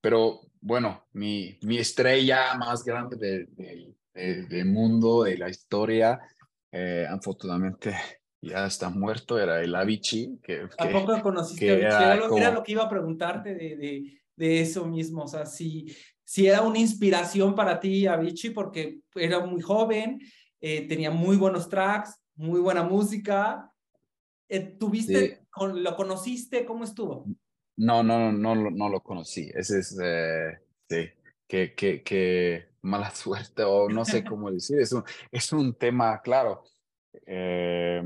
pero 0.00 0.40
bueno, 0.60 1.06
mi, 1.12 1.58
mi 1.62 1.78
estrella 1.78 2.54
más 2.56 2.84
grande 2.84 3.16
del 3.16 3.54
de, 3.54 3.93
de, 4.14 4.64
mundo, 4.64 5.24
de 5.24 5.36
la 5.36 5.48
historia, 5.48 6.20
eh, 6.70 7.06
afortunadamente 7.08 7.94
ya 8.40 8.66
está 8.66 8.90
muerto, 8.90 9.38
era 9.38 9.60
el 9.62 9.74
Avicii. 9.74 10.38
Que, 10.42 10.68
¿A 10.78 10.88
poco 10.88 11.20
conociste 11.22 11.70
Avicii? 11.70 11.86
Era, 11.86 12.16
lo, 12.16 12.36
era, 12.36 12.50
lo, 12.50 12.62
que 12.62 12.72
iba 12.72 12.84
a 12.84 12.88
preguntarte 12.88 13.54
de, 13.54 13.76
de, 13.76 14.20
de, 14.36 14.60
eso 14.60 14.86
mismo, 14.86 15.22
o 15.22 15.28
sea, 15.28 15.46
si, 15.46 15.86
si 16.24 16.46
era 16.46 16.62
una 16.62 16.78
inspiración 16.78 17.54
para 17.54 17.80
ti 17.80 18.06
Avicii, 18.06 18.50
porque 18.50 19.00
era 19.14 19.44
muy 19.44 19.60
joven, 19.60 20.20
eh, 20.60 20.86
tenía 20.86 21.10
muy 21.10 21.36
buenos 21.36 21.68
tracks, 21.68 22.18
muy 22.36 22.60
buena 22.60 22.82
música. 22.82 23.70
Eh, 24.48 24.60
¿Tuviste, 24.78 25.36
sí. 25.36 25.66
lo 25.74 25.96
conociste? 25.96 26.64
¿Cómo 26.64 26.84
estuvo? 26.84 27.26
No, 27.76 28.02
no, 28.02 28.32
no, 28.32 28.54
no, 28.54 28.70
no 28.70 28.88
lo 28.88 29.02
conocí. 29.02 29.50
Ese 29.54 29.80
es, 29.80 29.98
eh, 30.02 30.58
sí, 30.88 31.08
que, 31.46 31.74
que, 31.74 32.02
que 32.02 32.73
mala 32.84 33.10
suerte 33.14 33.64
o 33.64 33.88
no 33.88 34.04
sé 34.04 34.24
cómo 34.24 34.50
decir. 34.50 34.80
Es 34.80 34.92
un, 34.92 35.04
es 35.30 35.52
un 35.52 35.74
tema, 35.74 36.20
claro, 36.22 36.64
eh, 37.26 38.02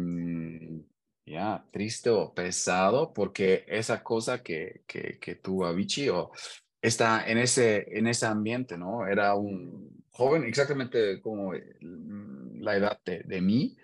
ya, 1.27 1.65
triste 1.71 2.11
o 2.11 2.33
pesado, 2.33 3.13
porque 3.13 3.65
esa 3.69 4.03
cosa 4.03 4.43
que, 4.43 4.83
que, 4.87 5.19
que 5.19 5.35
tuvo 5.37 5.67
Avicii 5.67 6.09
o 6.09 6.31
está 6.81 7.29
en 7.29 7.39
ese, 7.39 7.87
en 7.99 8.07
ese 8.07 8.27
ambiente, 8.27 8.79
¿no? 8.79 9.07
Era 9.07 9.35
un 9.35 10.05
joven, 10.11 10.45
exactamente 10.45 11.21
como 11.21 11.53
la 11.53 12.77
edad 12.77 13.01
de, 13.05 13.21
de 13.25 13.41
mí, 13.41 13.77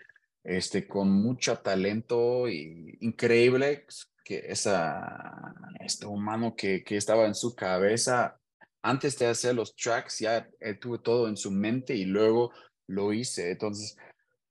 este, 0.43 0.87
con 0.87 1.11
mucho 1.11 1.59
talento 1.59 2.49
y 2.49 2.99
increíble 3.01 3.87
que 4.25 4.45
esa, 4.49 5.55
este 5.81 6.07
humano 6.07 6.55
que, 6.57 6.83
que 6.83 6.97
estaba 6.97 7.27
en 7.27 7.35
su 7.35 7.55
cabeza, 7.55 8.41
antes 8.85 9.19
de 9.19 9.27
hacer 9.27 9.55
los 9.55 9.75
tracks, 9.75 10.19
ya 10.19 10.47
tuve 10.79 10.99
todo 10.99 11.27
en 11.27 11.39
su 11.39 11.51
mente 11.51 11.95
y 11.97 12.05
luego 12.05 12.53
lo 12.87 13.15
hice. 13.15 13.51
Entonces, 13.51 13.97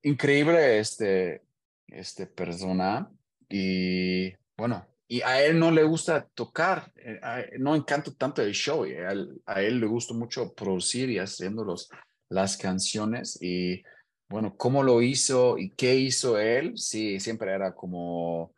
increíble 0.01 0.79
este, 0.79 1.43
este 1.87 2.25
persona 2.25 3.09
y 3.47 4.33
bueno, 4.57 4.87
y 5.07 5.21
a 5.21 5.43
él 5.43 5.59
no 5.59 5.69
le 5.69 5.83
gusta 5.83 6.27
tocar, 6.33 6.91
eh, 6.95 7.51
no 7.59 7.75
encanta 7.75 8.11
tanto 8.17 8.41
el 8.41 8.53
show, 8.53 8.83
a 8.83 8.87
él, 8.87 9.39
a 9.45 9.61
él 9.61 9.79
le 9.79 9.85
gusta 9.85 10.15
mucho 10.15 10.51
producir 10.53 11.11
y 11.11 11.19
haciendo 11.19 11.63
los, 11.63 11.87
las 12.29 12.57
canciones 12.57 13.37
y 13.39 13.83
bueno, 14.29 14.55
cómo 14.57 14.81
lo 14.81 15.03
hizo 15.03 15.59
y 15.59 15.69
qué 15.69 15.95
hizo 15.95 16.39
él, 16.39 16.75
sí, 16.75 17.19
siempre 17.19 17.51
era 17.51 17.75
como, 17.75 18.51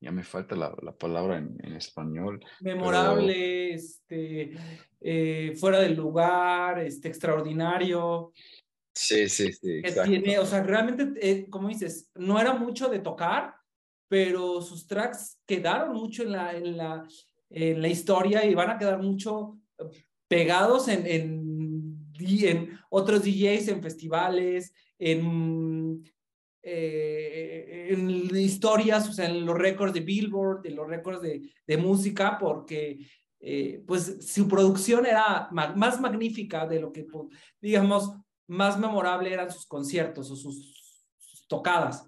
ya 0.00 0.10
me 0.10 0.22
falta 0.22 0.56
la, 0.56 0.74
la 0.82 0.92
palabra 0.92 1.38
en, 1.38 1.56
en, 1.62 1.74
español. 1.74 2.42
Memorable, 2.60 3.34
pero... 3.34 3.74
este, 3.74 4.52
eh, 5.00 5.54
fuera 5.56 5.80
del 5.80 5.94
lugar, 5.94 6.78
este, 6.80 7.08
extraordinario. 7.08 8.32
Sí, 8.94 9.28
sí, 9.28 9.52
sí. 9.52 9.82
Tiene, 10.04 10.38
o 10.38 10.46
sea, 10.46 10.62
realmente, 10.62 11.12
eh, 11.20 11.46
como 11.50 11.68
dices, 11.68 12.10
no 12.14 12.40
era 12.40 12.54
mucho 12.54 12.88
de 12.88 12.98
tocar, 12.98 13.54
pero 14.08 14.60
sus 14.62 14.86
tracks 14.86 15.38
quedaron 15.46 15.94
mucho 15.94 16.22
en 16.22 16.32
la, 16.32 16.56
en 16.56 16.76
la, 16.76 17.06
en 17.50 17.82
la 17.82 17.88
historia 17.88 18.44
y 18.44 18.54
van 18.54 18.70
a 18.70 18.78
quedar 18.78 19.00
mucho 19.00 19.58
pegados 20.28 20.88
en, 20.88 21.06
en, 21.06 22.12
en 22.18 22.78
otros 22.88 23.22
DJs, 23.22 23.68
en 23.68 23.82
festivales, 23.82 24.72
en, 24.98 25.24
eh, 26.62 27.88
en 27.90 28.10
historias, 28.36 29.08
o 29.08 29.12
sea, 29.12 29.26
en 29.26 29.46
los 29.46 29.56
récords 29.56 29.94
de 29.94 30.00
Billboard, 30.00 30.66
en 30.66 30.76
los 30.76 30.86
récords 30.86 31.22
de, 31.22 31.50
de 31.66 31.76
música, 31.76 32.38
porque 32.38 32.98
eh, 33.40 33.82
pues 33.86 34.18
su 34.20 34.46
producción 34.46 35.06
era 35.06 35.48
ma 35.50 35.74
más 35.74 35.98
magnífica 35.98 36.66
de 36.66 36.80
lo 36.80 36.92
que, 36.92 37.06
digamos, 37.60 38.12
más 38.46 38.78
memorable 38.78 39.32
eran 39.32 39.50
sus 39.50 39.64
conciertos 39.64 40.30
o 40.30 40.36
sus, 40.36 41.06
sus 41.18 41.46
tocadas. 41.46 42.06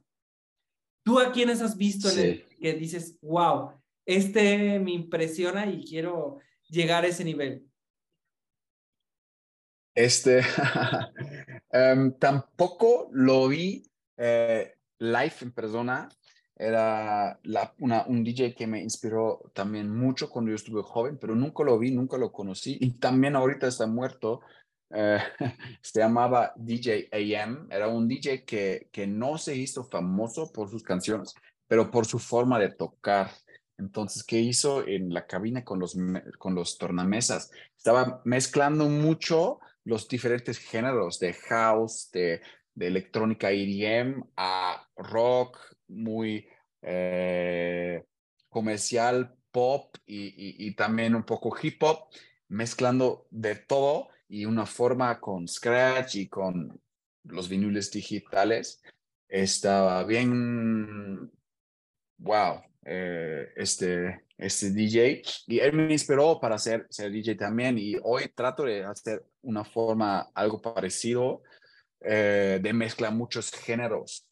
¿Tú 1.03 1.19
a 1.19 1.33
quiénes 1.33 1.63
has 1.63 1.77
visto 1.77 2.09
sí. 2.09 2.21
en 2.21 2.27
el 2.27 2.47
que 2.61 2.75
dices, 2.75 3.19
wow, 3.23 3.73
este 4.05 4.79
me 4.79 4.93
impresiona 4.93 5.67
y 5.67 5.85
quiero 5.85 6.39
llegar 6.69 7.05
a 7.05 7.09
ese 7.09 7.25
nivel? 7.25 7.67
Este, 9.95 10.43
um, 11.73 12.13
tampoco 12.19 13.09
lo 13.13 13.49
vi 13.49 13.85
eh, 14.25 14.75
live 14.99 15.35
en 15.41 15.53
persona. 15.53 16.09
Era 16.55 17.41
un 18.07 18.23
DJ 18.23 18.55
que 18.55 18.69
me 18.69 18.81
inspiró 18.81 19.51
también 19.53 19.91
mucho 19.91 20.31
cuando 20.31 20.51
yo 20.51 20.55
estuve 20.55 20.83
joven, 20.83 21.19
pero 21.19 21.35
nunca 21.35 21.65
lo 21.65 21.77
vi, 21.77 21.91
nunca 21.91 22.17
lo 22.19 22.31
conocí. 22.31 22.79
Y 22.81 22.93
también 22.99 23.35
ahorita 23.35 23.67
está 23.67 23.87
muerto. 23.87 24.41
Eh, 24.91 25.19
se 25.83 26.01
llamaba 26.01 26.53
DJ 26.57 27.09
AM. 27.13 27.67
Era 27.69 27.89
un 27.89 28.07
DJ 28.07 28.45
que, 28.45 28.89
que 28.93 29.09
no 29.09 29.39
se 29.39 29.57
hizo 29.57 29.83
famoso 29.85 30.53
por 30.53 30.71
sus 30.71 30.85
canciones, 30.85 31.35
pero 31.67 31.91
por 31.91 32.07
su 32.07 32.21
forma 32.21 32.61
de 32.61 32.71
tocar. 32.71 33.31
Entonces, 33.79 34.23
¿qué 34.23 34.39
hizo 34.39 34.87
en 34.87 35.13
la 35.13 35.27
cabina 35.27 35.65
con 35.65 35.81
los, 35.81 35.97
con 36.39 36.55
los 36.55 36.79
tornamesas? 36.79 37.51
Estaba 37.77 38.23
mezclando 38.25 38.89
mucho 38.89 39.59
los 39.85 40.07
diferentes 40.07 40.59
géneros 40.59 41.19
de 41.19 41.33
house, 41.33 42.09
de, 42.13 42.41
de 42.75 42.87
electrónica 42.87 43.51
EDM 43.51 44.25
a 44.37 44.89
rock 44.97 45.59
muy 45.89 46.47
eh, 46.83 48.05
comercial, 48.49 49.35
pop 49.51 49.97
y, 50.07 50.67
y, 50.67 50.75
también 50.75 51.15
un 51.15 51.25
poco 51.25 51.55
hip 51.63 51.83
hop, 51.83 52.09
mezclando 52.49 53.27
de 53.31 53.57
todo 53.57 54.09
y 54.29 54.47
una 54.47 54.65
forma 54.65 55.21
con 55.21 55.47
Scratch 55.47 56.17
y 56.17 56.29
con 56.29 56.81
los 57.25 57.49
viniles 57.49 57.91
digitales. 57.91 58.83
Estaba 59.29 60.05
bien, 60.05 61.31
wow, 62.19 62.63
eh, 62.85 63.53
este, 63.57 64.25
este 64.37 64.71
DJ 64.71 65.23
y 65.47 65.61
él 65.61 65.73
me 65.73 65.93
inspiró 65.93 66.41
para 66.41 66.59
ser, 66.59 66.87
ser 66.91 67.13
DJ 67.13 67.37
también 67.37 67.79
y 67.79 67.95
hoy 68.03 68.29
trato 68.35 68.65
de 68.65 68.85
hacer 68.85 69.25
una 69.43 69.65
forma 69.65 70.31
algo 70.35 70.61
parecido 70.61 71.43
eh, 72.05 72.59
de 72.63 72.73
mezcla 72.73 73.11
muchos 73.11 73.51
géneros 73.51 74.27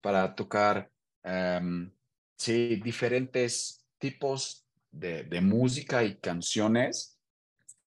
para 0.00 0.34
tocar 0.34 0.90
um, 1.24 1.90
sí, 2.36 2.76
diferentes 2.76 3.84
tipos 3.98 4.64
de, 4.90 5.24
de, 5.24 5.40
música 5.40 6.04
y 6.04 6.16
canciones 6.16 7.18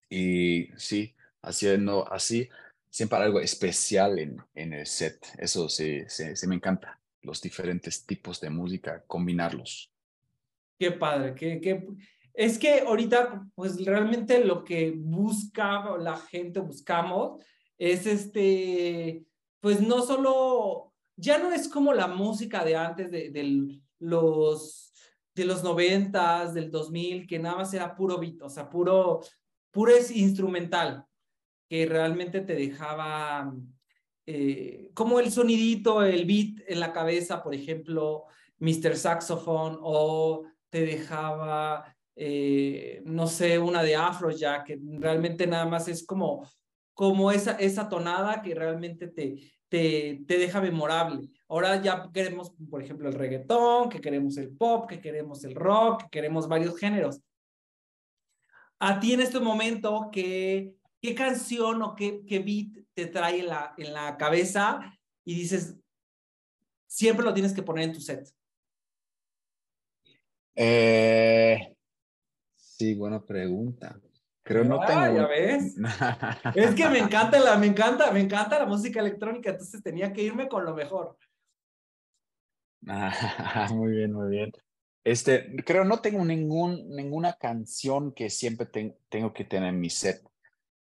y 0.10 0.70
sí, 0.78 1.14
haciendo 1.42 2.12
así 2.12 2.50
siempre 2.90 3.18
algo 3.18 3.42
especial 3.42 4.18
en, 4.20 4.38
en 4.56 4.74
el 4.74 4.86
set. 4.86 5.26
Eso 5.38 5.68
sí, 5.68 6.04
sí, 6.08 6.36
sí 6.36 6.48
me 6.48 6.56
encanta 6.56 7.00
los 7.22 7.42
diferentes 7.42 8.06
tipos 8.06 8.40
de 8.40 8.50
música, 8.50 9.04
combinarlos. 9.06 9.92
Qué 10.80 10.92
padre, 10.92 11.36
qué, 11.36 11.60
qué... 11.60 11.86
es 12.34 12.58
que 12.58 12.82
ahorita 12.82 13.48
pues 13.56 13.84
realmente 13.84 14.44
lo 14.44 14.64
que 14.64 14.94
busca 14.96 15.98
la 15.98 16.16
gente, 16.16 16.60
buscamos, 16.60 17.44
es 17.78 18.06
este, 18.06 19.26
pues 19.60 19.82
no 19.82 20.02
solo, 20.02 20.94
ya 21.16 21.38
no 21.38 21.52
es 21.52 21.68
como 21.68 21.94
la 21.94 22.08
música 22.08 22.64
de 22.64 22.76
antes, 22.76 23.12
de, 23.12 23.30
de 23.30 23.82
los, 24.00 24.94
de 25.34 25.46
los 25.46 25.64
noventas, 25.64 26.54
del 26.54 26.72
2000, 26.72 27.28
que 27.28 27.40
nada 27.40 27.58
más 27.58 27.74
era 27.74 27.96
puro 27.96 28.20
beat, 28.20 28.42
o 28.42 28.50
sea, 28.50 28.70
puro, 28.70 29.22
puro 29.72 29.92
es 29.92 30.12
instrumental, 30.12 31.06
que 31.70 31.86
realmente 31.86 32.42
te 32.42 32.56
dejaba 32.56 33.54
eh, 34.28 34.90
como 34.96 35.20
el 35.20 35.32
sonidito, 35.32 36.04
el 36.04 36.26
beat 36.26 36.64
en 36.68 36.80
la 36.80 36.92
cabeza, 36.92 37.44
por 37.44 37.54
ejemplo, 37.54 38.26
Mr. 38.58 38.96
Saxophone, 38.96 39.78
o 39.82 40.46
te 40.70 40.84
dejaba, 40.86 41.96
eh, 42.16 43.04
no 43.06 43.28
sé, 43.28 43.60
una 43.60 43.84
de 43.84 43.98
ya 44.38 44.64
que 44.64 44.80
realmente 45.00 45.46
nada 45.46 45.66
más 45.66 45.88
es 45.88 46.06
como, 46.06 46.50
como 46.96 47.32
esa, 47.32 47.52
esa 47.58 47.90
tonada 47.90 48.42
que 48.42 48.56
realmente 48.56 49.08
te, 49.08 49.54
te, 49.70 50.24
te 50.26 50.38
deja 50.38 50.62
memorable. 50.62 51.30
Ahora 51.50 51.80
ya 51.82 52.10
queremos, 52.12 52.54
por 52.70 52.82
ejemplo, 52.82 53.10
el 53.10 53.16
reggaetón, 53.16 53.90
que 53.90 54.00
queremos 54.02 54.38
el 54.38 54.56
pop, 54.56 54.90
que 54.90 55.02
queremos 55.02 55.44
el 55.44 55.54
rock, 55.54 56.04
que 56.04 56.10
queremos 56.10 56.48
varios 56.48 56.78
géneros. 56.80 57.22
A 58.80 59.00
ti 59.00 59.14
en 59.14 59.20
este 59.20 59.40
momento, 59.40 60.10
¿qué, 60.12 60.74
qué 61.02 61.14
canción 61.14 61.82
o 61.82 61.96
qué, 61.96 62.22
qué 62.26 62.40
beat 62.40 62.86
te 62.94 63.08
trae 63.08 63.42
en 63.42 63.48
la, 63.48 63.74
en 63.78 63.94
la 63.94 64.16
cabeza 64.16 64.98
y 65.26 65.36
dices, 65.36 65.78
siempre 66.88 67.26
lo 67.26 67.34
tienes 67.34 67.54
que 67.54 67.64
poner 67.64 67.86
en 67.86 67.94
tu 67.94 68.00
set? 68.00 68.26
Eh, 70.56 71.76
sí, 72.56 72.96
buena 72.96 73.22
pregunta. 73.22 74.00
Creo 74.46 74.64
no 74.64 74.80
ah, 74.80 74.86
tengo. 74.86 75.18
Ya 75.18 75.28
ves. 75.28 75.76
es 76.56 76.76
que 76.76 76.88
me 76.88 77.00
encanta 77.00 77.40
la, 77.40 77.58
me 77.58 77.66
encanta, 77.66 78.12
me 78.12 78.20
encanta 78.20 78.60
la 78.60 78.68
música 78.68 79.00
electrónica, 79.00 79.50
entonces 79.50 79.82
tenía 79.82 80.14
que 80.14 80.22
irme 80.22 80.48
con 80.48 80.64
lo 80.64 80.76
mejor. 80.76 81.18
Ah, 82.88 83.68
muy 83.74 83.92
bien, 83.94 84.14
muy 84.14 84.30
bien. 84.30 84.52
Este, 85.04 85.56
creo 85.66 85.84
no 85.84 86.00
tengo 86.00 86.24
ningún, 86.24 86.90
ninguna 86.90 87.34
canción 87.34 88.14
que 88.14 88.30
siempre 88.30 88.68
tengo 89.10 89.34
que 89.34 89.46
tener 89.46 89.70
en 89.70 89.80
mi 89.80 89.90
set. 89.90 90.22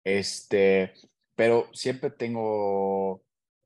Este, 0.02 0.92
pero 1.36 1.68
siempre 1.72 2.10
tengo, 2.10 3.22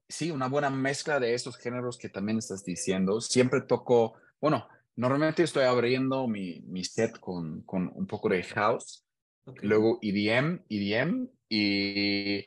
sí, 0.06 0.30
una 0.30 0.48
buena 0.48 0.68
mezcla 0.68 1.18
de 1.18 1.32
estos 1.32 1.56
géneros 1.56 1.96
que 1.96 2.10
también 2.10 2.36
estás 2.36 2.62
diciendo. 2.62 3.22
Siempre 3.22 3.62
toco, 3.62 4.16
bueno, 4.38 4.68
normalmente 4.96 5.44
estoy 5.44 5.64
abriendo 5.64 6.28
mi, 6.28 6.60
mi 6.66 6.84
set 6.84 7.18
con, 7.18 7.62
con 7.62 7.90
un 7.94 8.06
poco 8.06 8.28
de 8.28 8.42
house, 8.42 9.07
luego 9.62 9.98
EDM, 10.02 10.64
EDM 10.68 11.28
y 11.48 12.46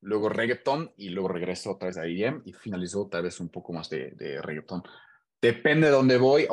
luego 0.00 0.28
reggaeton 0.28 0.92
y 0.96 1.10
luego 1.10 1.28
regreso 1.28 1.72
otra 1.72 1.88
vez 1.88 1.98
a 1.98 2.06
EDM 2.06 2.42
y 2.44 2.52
finalizo 2.52 3.02
otra 3.02 3.20
vez 3.20 3.40
un 3.40 3.48
poco 3.48 3.72
más 3.72 3.88
de, 3.90 4.10
de 4.12 4.40
reggaeton. 4.40 4.82
Depende 5.40 5.86
de 5.86 5.92
dónde 5.92 6.18
voy 6.18 6.46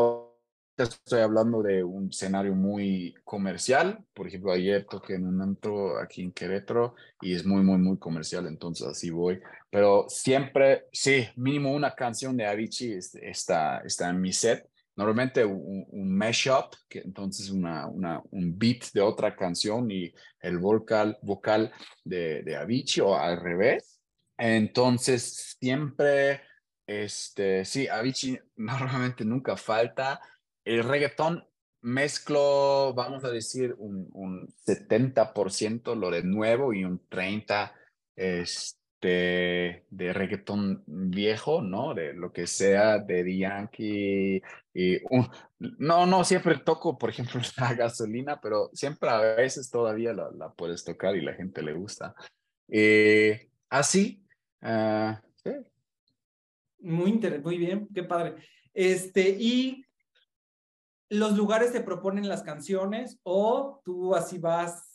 estoy 0.84 1.22
hablando 1.22 1.62
de 1.62 1.84
un 1.84 2.10
escenario 2.10 2.54
muy 2.54 3.14
comercial. 3.24 4.04
Por 4.14 4.28
ejemplo, 4.28 4.52
ayer 4.52 4.86
toqué 4.90 5.16
en 5.16 5.28
un 5.28 5.42
antro 5.42 6.00
aquí 6.00 6.22
en 6.22 6.32
Querétaro 6.32 6.96
y 7.22 7.34
es 7.34 7.46
muy, 7.46 7.62
muy, 7.62 7.78
muy 7.78 7.98
comercial, 7.98 8.48
entonces 8.48 8.88
así 8.88 9.10
voy. 9.10 9.40
Pero 9.70 10.06
siempre, 10.08 10.86
sí, 10.92 11.28
mínimo 11.36 11.74
una 11.74 11.94
canción 11.96 12.38
de 12.38 12.46
Avicii 12.46 12.98
está, 13.22 13.80
está 13.80 14.10
en 14.10 14.22
mi 14.22 14.34
set. 14.34 14.70
Normalmente 15.00 15.46
un, 15.46 15.86
un 15.92 16.14
mashup, 16.14 16.76
que 16.90 17.00
entonces 17.00 17.50
una, 17.52 17.88
una, 17.88 18.22
un 18.32 18.60
beat 18.60 18.92
de 18.94 19.00
otra 19.00 19.34
canción 19.34 19.90
y 19.90 20.14
el 20.42 20.58
vocal, 20.58 21.18
vocal 21.22 21.72
de, 22.04 22.44
de 22.44 22.58
Avicii 22.58 23.02
o 23.02 23.16
al 23.16 23.40
revés. 23.40 24.02
Entonces 24.38 25.56
siempre, 25.58 26.42
este, 26.86 27.64
sí, 27.64 27.88
Avicii 27.88 28.38
normalmente 28.58 29.24
nunca 29.24 29.56
falta 29.56 30.20
el 30.66 30.84
reggaetón 30.84 31.48
mezclo, 31.82 32.94
vamos 32.94 33.24
a 33.24 33.30
decir, 33.30 33.74
un, 33.78 34.10
un 34.12 34.50
70% 34.68 35.96
lo 35.96 36.12
de 36.12 36.24
nuevo 36.24 36.74
y 36.74 36.84
un 36.84 37.00
30% 37.08 37.72
este, 38.18 38.79
de 39.02 40.14
reggaetón 40.14 40.84
viejo, 40.86 41.62
¿no? 41.62 41.94
De 41.94 42.14
lo 42.14 42.32
que 42.32 42.48
sea 42.48 43.00
de 43.00 43.38
Yankee. 43.38 44.42
Y 44.74 44.98
no, 45.60 46.06
no, 46.06 46.24
siempre 46.24 46.58
toco, 46.58 46.98
por 46.98 47.10
ejemplo, 47.10 47.40
la 47.58 47.74
gasolina, 47.74 48.40
pero 48.42 48.70
siempre 48.74 49.10
a 49.10 49.20
veces 49.20 49.70
todavía 49.70 50.14
la, 50.14 50.54
puedes 50.54 50.84
tocar 50.84 51.16
y 51.16 51.22
la 51.22 51.34
gente 51.34 51.62
le 51.62 51.74
gusta. 51.74 52.14
Eh, 52.68 53.50
así, 53.70 54.24
ah, 54.62 55.22
sí. 55.44 55.52
Muy, 56.80 57.20
muy 57.44 57.58
bien, 57.58 57.88
qué 57.94 58.04
padre. 58.04 58.36
Este, 58.74 59.30
y 59.30 59.86
los 61.10 61.36
lugares 61.36 61.72
te 61.72 61.82
proponen 61.82 62.30
las 62.30 62.44
canciones 62.44 63.20
o 63.24 63.82
tú 63.84 64.16
así 64.16 64.38
vas 64.38 64.89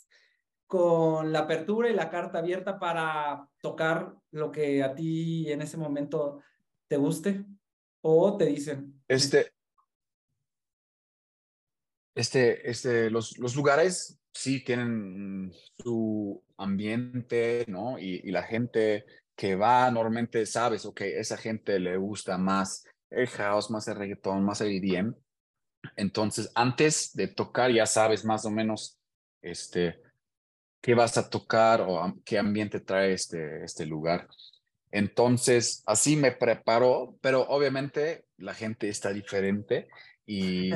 con 0.74 1.30
la 1.30 1.38
apertura 1.38 1.88
y 1.88 1.94
la 1.94 2.10
carta 2.10 2.38
abierta 2.38 2.80
para 2.80 3.48
tocar 3.60 4.12
lo 4.32 4.50
que 4.50 4.82
a 4.82 4.92
ti 4.92 5.48
en 5.52 5.62
ese 5.62 5.76
momento 5.76 6.40
te 6.88 6.96
guste 6.96 7.44
o 8.02 8.37
te 8.37 8.46
dicen. 8.46 9.00
Este, 9.06 9.52
este, 12.16 12.68
este, 12.68 13.08
los, 13.08 13.38
los 13.38 13.54
lugares 13.54 14.18
sí 14.32 14.64
tienen 14.64 15.52
su 15.78 16.42
ambiente, 16.56 17.66
¿no? 17.68 18.00
Y, 18.00 18.28
la 18.32 18.42
gente 18.42 19.06
que 19.37 19.54
va 19.54 19.88
normalmente 19.92 20.44
sabes, 20.44 20.84
ok, 20.87 21.02
esa 21.02 21.37
gente 21.37 21.78
le 21.78 21.96
gusta 21.98 22.37
más 22.37 22.84
el 23.10 23.28
house, 23.28 23.70
más 23.70 23.87
el 23.87 23.94
reggaetón, 23.94 24.44
más 24.44 24.60
el 24.60 24.72
EDM. 24.72 25.14
Entonces, 25.94 26.50
antes 26.56 27.14
de 27.14 27.28
tocar, 27.28 27.70
ya 27.70 27.87
sabes 27.87 28.24
más 28.24 28.44
o 28.44 28.50
menos 28.50 28.98
este, 29.40 30.02
qué 30.84 30.92
vas 30.92 31.16
a 31.16 31.30
tocar 31.30 31.80
o 31.80 32.14
qué 32.26 32.38
ambiente 32.38 32.78
trae 32.78 33.14
este, 33.14 33.64
este 33.64 33.86
lugar. 33.86 34.28
Entonces, 34.90 35.82
así 35.86 36.14
me 36.14 36.30
preparo, 36.30 37.16
pero 37.22 37.40
obviamente 37.48 38.26
la 38.36 38.52
gente 38.52 38.90
está 38.90 39.10
diferente 39.10 39.88
y 40.26 40.72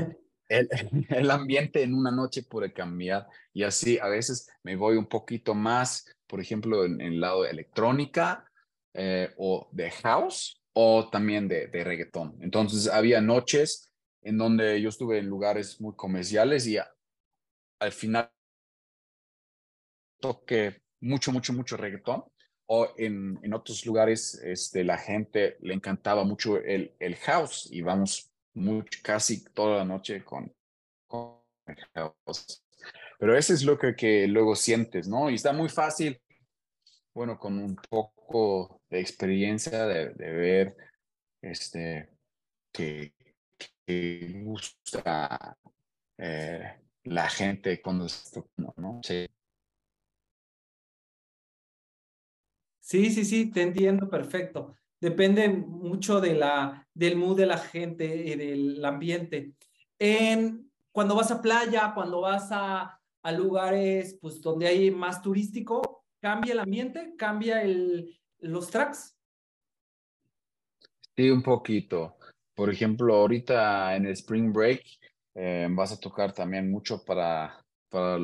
el, 0.48 0.66
el, 1.10 1.30
ambiente 1.30 1.82
en 1.82 1.92
una 1.92 2.10
noche 2.10 2.42
puede 2.42 2.72
cambiar. 2.72 3.26
Y 3.52 3.64
así 3.64 3.98
a 3.98 4.08
veces 4.08 4.48
me 4.62 4.76
voy 4.76 4.96
un 4.96 5.10
poquito 5.10 5.54
más, 5.54 6.06
por 6.26 6.40
ejemplo, 6.40 6.86
en 6.86 7.02
el 7.02 7.20
lado 7.20 7.42
de 7.42 7.50
electrónica 7.50 8.50
eh, 8.94 9.34
o 9.36 9.68
de 9.72 9.90
house 9.90 10.62
o 10.72 11.10
también 11.10 11.48
de, 11.48 11.66
de 11.66 11.84
reggaetón. 11.84 12.38
Entonces, 12.40 12.88
había 12.88 13.20
noches 13.20 13.92
en 14.22 14.38
donde 14.38 14.80
yo 14.80 14.88
estuve 14.88 15.18
en 15.18 15.26
lugares 15.26 15.82
muy 15.82 15.94
comerciales 15.94 16.66
y 16.66 16.78
al 16.78 17.92
final 17.92 18.30
toqué 20.20 20.83
mucho, 21.00 21.33
mucho, 21.33 21.52
mucho 21.52 21.76
reggaetón. 21.76 22.24
O 22.70 22.92
en, 22.98 23.38
en 23.42 23.54
otros 23.54 23.87
lugares, 23.87 24.35
este, 24.44 24.85
la 24.85 24.98
gente 24.98 25.57
le 25.61 25.72
encantaba 25.72 26.24
mucho 26.24 26.59
el, 26.59 26.94
el 26.98 27.16
house 27.16 27.66
y 27.72 27.81
vamos 27.81 28.31
casi 29.02 29.44
toda 29.44 29.78
la 29.78 29.85
noche 29.85 30.24
con, 30.24 30.52
el 31.66 31.76
house. 31.94 32.62
Pero 33.18 33.37
eso 33.37 33.52
es 33.52 33.64
lo 33.64 33.78
que, 33.78 33.94
que 33.96 34.26
luego 34.26 34.54
sientes, 34.54 35.09
¿no? 35.09 35.31
Y 35.31 35.35
está 35.35 35.52
muy 35.52 35.68
fácil, 35.68 36.20
bueno, 37.14 37.38
con 37.38 37.59
un 37.59 37.76
poco 37.88 38.83
de 38.90 39.00
experiencia 39.00 39.87
de, 39.87 40.11
de 40.11 40.33
ver 40.33 40.76
este, 41.42 42.11
que, 42.72 43.12
que 43.87 44.42
gusta 44.44 45.57
eh, 46.16 46.81
la 47.04 47.28
gente 47.28 47.81
cuando 47.81 48.07
está 48.07 48.42
¿no? 48.76 49.00
Sí. 49.02 49.28
Sí, 52.88 53.11
sí, 53.11 53.27
sí, 53.27 53.51
te 53.51 53.61
entiendo 53.61 54.09
perfecto. 54.09 54.74
Depende 54.98 55.46
mucho 55.51 56.22
de 56.22 56.33
la, 56.35 56.88
del 56.94 57.16
mood 57.16 57.37
de 57.37 57.44
la 57.44 57.59
gente 57.59 58.07
y 58.07 58.35
del 58.35 58.83
ambiente. 58.83 59.53
En, 59.98 60.72
cuando 60.90 61.14
vas 61.14 61.31
a 61.31 61.42
playa, 61.42 61.92
cuando 61.94 62.22
vas 62.22 62.48
a, 62.51 62.98
a 63.22 63.33
lugares 63.33 64.16
pues, 64.22 64.40
donde 64.40 64.68
hay 64.68 64.90
más 64.90 65.20
turístico, 65.20 66.03
¿cambia 66.18 66.55
el 66.55 66.61
ambiente? 66.61 67.12
¿Cambia 67.18 67.61
el, 67.62 68.18
los 68.38 68.70
tracks? 68.70 69.18
Sí, 71.14 71.29
un 71.29 71.42
poquito. 71.42 72.16
Por 72.55 72.70
ejemplo, 72.70 73.16
ahorita 73.16 73.96
en 73.96 74.07
el 74.07 74.12
Spring 74.12 74.51
Break 74.51 74.83
eh, 75.35 75.68
vas 75.72 75.92
a 75.92 76.01
tocar 76.01 76.33
también 76.33 76.70
mucho 76.70 77.05
para, 77.05 77.62
para 77.90 78.18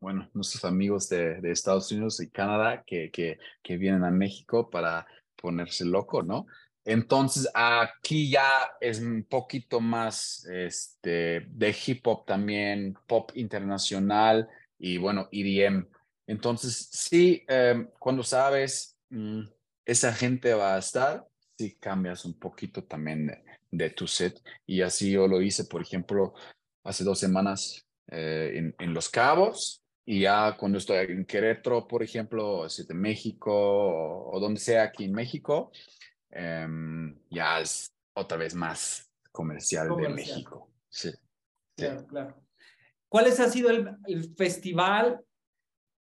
bueno, 0.00 0.28
nuestros 0.34 0.64
amigos 0.64 1.08
de, 1.08 1.40
de, 1.40 1.50
Estados 1.50 1.90
Unidos 1.92 2.20
y 2.20 2.30
Canadá 2.30 2.84
que, 2.86 3.10
que, 3.10 3.38
que 3.62 3.76
vienen 3.76 4.04
a 4.04 4.10
México 4.10 4.70
para 4.70 5.06
ponerse 5.36 5.84
loco, 5.84 6.22
¿no? 6.22 6.46
Entonces 6.88 7.46
aquí 7.52 8.30
ya 8.30 8.48
es 8.80 9.00
un 9.00 9.22
poquito 9.24 9.78
más 9.78 10.46
este, 10.46 11.40
de 11.46 11.76
hip 11.86 12.06
hop 12.06 12.24
también, 12.24 12.96
pop 13.06 13.30
internacional 13.34 14.48
y 14.78 14.96
bueno, 14.96 15.28
EDM. 15.30 15.86
Entonces 16.26 16.88
sí, 16.90 17.44
eh, 17.46 17.88
cuando 17.98 18.22
sabes, 18.22 18.96
mm, 19.10 19.42
esa 19.84 20.14
gente 20.14 20.54
va 20.54 20.76
a 20.76 20.78
estar, 20.78 21.26
si 21.58 21.74
cambias 21.74 22.24
un 22.24 22.38
poquito 22.38 22.82
también 22.84 23.38
de, 23.70 23.90
tu 23.90 24.06
set. 24.06 24.40
Y 24.66 24.80
así 24.80 25.10
yo 25.10 25.28
lo 25.28 25.42
hice, 25.42 25.64
por 25.64 25.82
ejemplo, 25.82 26.32
hace 26.84 27.04
dos 27.04 27.18
semanas 27.18 27.84
eh, 28.10 28.52
en, 28.54 28.74
en, 28.78 28.94
Los 28.94 29.10
Cabos. 29.10 29.82
Y 30.08 30.20
ya 30.20 30.56
cuando 30.56 30.78
estoy 30.78 30.98
en 31.10 31.26
Querétaro, 31.26 31.86
por 31.86 32.02
ejemplo, 32.02 32.66
de 32.66 32.94
México 32.94 33.52
o, 33.52 34.40
donde 34.40 34.58
sea 34.58 34.84
aquí 34.84 35.04
en 35.04 35.12
México, 35.12 35.70
em, 36.30 37.18
ya 37.28 37.60
es 37.60 37.92
otra 38.14 38.38
vez 38.38 38.54
más 38.54 39.10
comercial, 39.30 39.94
de 39.96 40.08
México. 40.08 40.72
Sí. 40.88 41.10
Claro, 41.76 42.06
claro. 42.06 42.42
¿Cuál 43.08 43.26
ha 43.26 43.48
sido 43.48 43.68
el, 43.68 43.96
el 44.06 44.34
festival 44.34 45.20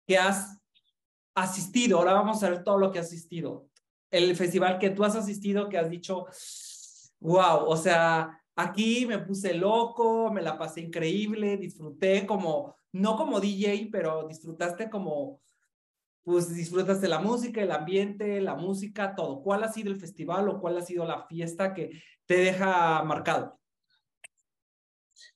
que 0.05 0.17
has 0.17 0.59
asistido? 1.33 1.99
Ahora 1.99 2.13
vamos 2.13 2.43
a 2.43 2.49
ver 2.49 2.63
todo 2.63 2.77
lo 2.77 2.91
que 2.91 2.99
has 2.99 3.07
asistido 3.07 3.69
el 4.15 4.35
festival 4.35 4.79
que 4.79 4.91
tú 4.91 5.03
has 5.03 5.15
asistido 5.15 5.69
que 5.69 5.77
has 5.77 5.89
dicho, 5.89 6.25
wow, 7.19 7.65
o 7.65 7.77
sea, 7.77 8.41
aquí 8.55 9.05
me 9.05 9.19
puse 9.19 9.53
loco, 9.53 10.31
me 10.31 10.41
la 10.41 10.57
pasé 10.57 10.81
increíble, 10.81 11.57
disfruté 11.57 12.25
como, 12.25 12.75
no 12.93 13.17
como 13.17 13.39
DJ, 13.39 13.89
pero 13.91 14.27
disfrutaste 14.27 14.89
como, 14.89 15.41
pues 16.23 16.53
disfrutaste 16.55 17.07
la 17.07 17.19
música, 17.19 17.61
el 17.61 17.71
ambiente, 17.71 18.41
la 18.41 18.55
música, 18.55 19.13
todo. 19.15 19.41
¿Cuál 19.41 19.63
ha 19.63 19.71
sido 19.71 19.91
el 19.91 19.99
festival 19.99 20.49
o 20.49 20.59
cuál 20.59 20.77
ha 20.77 20.81
sido 20.81 21.05
la 21.05 21.27
fiesta 21.27 21.73
que 21.73 22.01
te 22.25 22.37
deja 22.37 23.03
marcado? 23.03 23.59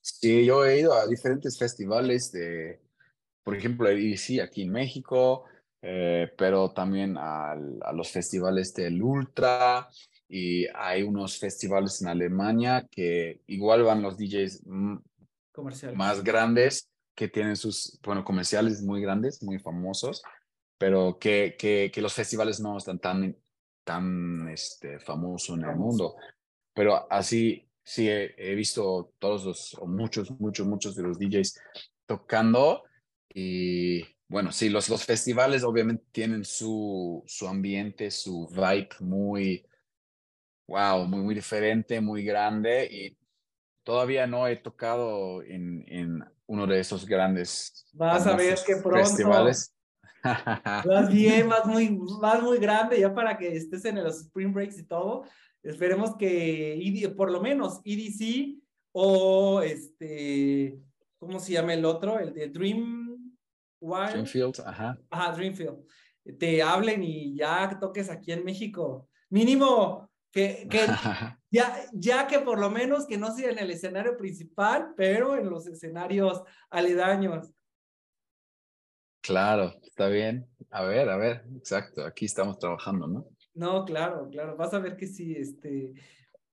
Sí, 0.00 0.44
yo 0.44 0.64
he 0.64 0.80
ido 0.80 0.94
a 0.94 1.06
diferentes 1.06 1.58
festivales 1.58 2.32
de, 2.32 2.80
por 3.42 3.54
ejemplo, 3.54 3.88
sí, 4.16 4.40
aquí 4.40 4.62
en 4.62 4.72
México, 4.72 5.44
eh, 5.82 6.32
pero 6.36 6.72
también 6.72 7.16
a 7.18 7.54
los 7.94 8.10
festivales 8.10 8.74
del 8.74 9.02
Ultra 9.02 9.88
y 10.32 10.66
hay 10.76 11.02
unos 11.02 11.38
festivales 11.38 12.00
en 12.00 12.08
Alemania 12.08 12.86
que 12.88 13.42
igual 13.48 13.82
van 13.82 14.00
los 14.00 14.16
DJs 14.16 14.62
más 15.96 16.22
grandes 16.22 16.88
que 17.16 17.26
tienen 17.26 17.56
sus, 17.56 17.98
bueno, 18.04 18.24
comerciales 18.24 18.80
muy 18.80 19.02
grandes, 19.02 19.42
muy 19.42 19.58
famosos, 19.58 20.22
pero 20.78 21.18
que, 21.18 21.56
que, 21.58 21.90
que 21.92 22.00
los 22.00 22.14
festivales 22.14 22.60
no 22.60 22.78
están 22.78 23.00
tan, 23.00 23.36
tan 23.84 24.48
este, 24.48 25.00
famosos 25.00 25.58
en 25.58 25.64
el 25.64 25.74
mundo. 25.74 26.14
Pero 26.74 27.12
así, 27.12 27.68
sí, 27.82 28.08
he, 28.08 28.54
visto 28.54 29.12
todos 29.18 29.44
los, 29.44 29.74
o 29.80 29.86
muchos, 29.86 30.30
muchos, 30.38 30.64
muchos 30.64 30.94
de 30.94 31.02
los 31.02 31.18
DJs 31.18 31.60
tocando 32.06 32.84
y 33.34 34.02
bueno, 34.28 34.52
sí, 34.52 34.68
los, 34.68 34.88
los 34.88 35.04
festivales 35.04 35.64
obviamente 35.64 36.04
tienen 36.12 36.44
su, 36.44 37.24
su 37.26 37.48
ambiente, 37.48 38.12
su 38.12 38.46
vibe 38.46 38.90
muy, 39.00 39.66
wow, 40.70 41.04
muy, 41.04 41.20
muy 41.20 41.34
diferente, 41.34 42.00
muy 42.00 42.24
grande 42.24 42.86
y 42.90 43.18
todavía 43.82 44.26
no 44.26 44.46
he 44.46 44.56
tocado 44.56 45.42
en, 45.42 45.84
en 45.88 46.24
uno 46.46 46.66
de 46.66 46.78
esos 46.78 47.04
grandes 47.06 47.88
Vas 47.92 48.26
a 48.26 48.36
ver 48.36 48.56
que 48.64 48.76
pronto. 48.76 48.98
Festivales. 48.98 49.74
Más 50.22 51.10
bien, 51.10 51.48
más 51.48 51.64
muy, 51.64 51.98
más 52.20 52.42
muy 52.42 52.58
grande, 52.58 53.00
ya 53.00 53.14
para 53.14 53.38
que 53.38 53.56
estés 53.56 53.86
en 53.86 54.04
los 54.04 54.20
Spring 54.20 54.52
Breaks 54.52 54.78
y 54.78 54.86
todo. 54.86 55.24
Esperemos 55.62 56.14
que 56.16 57.14
por 57.16 57.30
lo 57.30 57.40
menos 57.40 57.80
EDC 57.84 58.60
o 58.92 59.62
este, 59.62 60.78
¿cómo 61.18 61.40
se 61.40 61.54
llama 61.54 61.72
el 61.72 61.86
otro? 61.86 62.18
El 62.18 62.34
de 62.34 62.48
Dream 62.48 63.34
Dreamfield, 63.80 64.60
ajá. 64.66 64.98
Ajá, 65.08 65.32
Dreamfield. 65.32 65.78
Te 66.38 66.62
hablen 66.62 67.02
y 67.02 67.34
ya 67.34 67.78
toques 67.80 68.10
aquí 68.10 68.32
en 68.32 68.44
México. 68.44 69.08
Mínimo, 69.30 70.09
que, 70.30 70.66
que 70.70 70.78
ya, 71.50 71.84
ya 71.92 72.26
que 72.26 72.40
por 72.40 72.58
lo 72.58 72.70
menos 72.70 73.06
que 73.06 73.18
no 73.18 73.34
sea 73.34 73.50
en 73.50 73.58
el 73.58 73.70
escenario 73.70 74.16
principal, 74.16 74.92
pero 74.96 75.36
en 75.36 75.50
los 75.50 75.66
escenarios 75.66 76.42
aledaños. 76.70 77.50
Claro, 79.22 79.74
está 79.82 80.08
bien. 80.08 80.48
A 80.70 80.84
ver, 80.84 81.08
a 81.08 81.16
ver, 81.16 81.44
exacto. 81.56 82.04
Aquí 82.04 82.24
estamos 82.24 82.58
trabajando, 82.58 83.06
¿no? 83.06 83.26
No, 83.54 83.84
claro, 83.84 84.28
claro. 84.30 84.56
Vas 84.56 84.72
a 84.72 84.78
ver 84.78 84.96
que 84.96 85.06
sí, 85.06 85.34
este, 85.36 85.92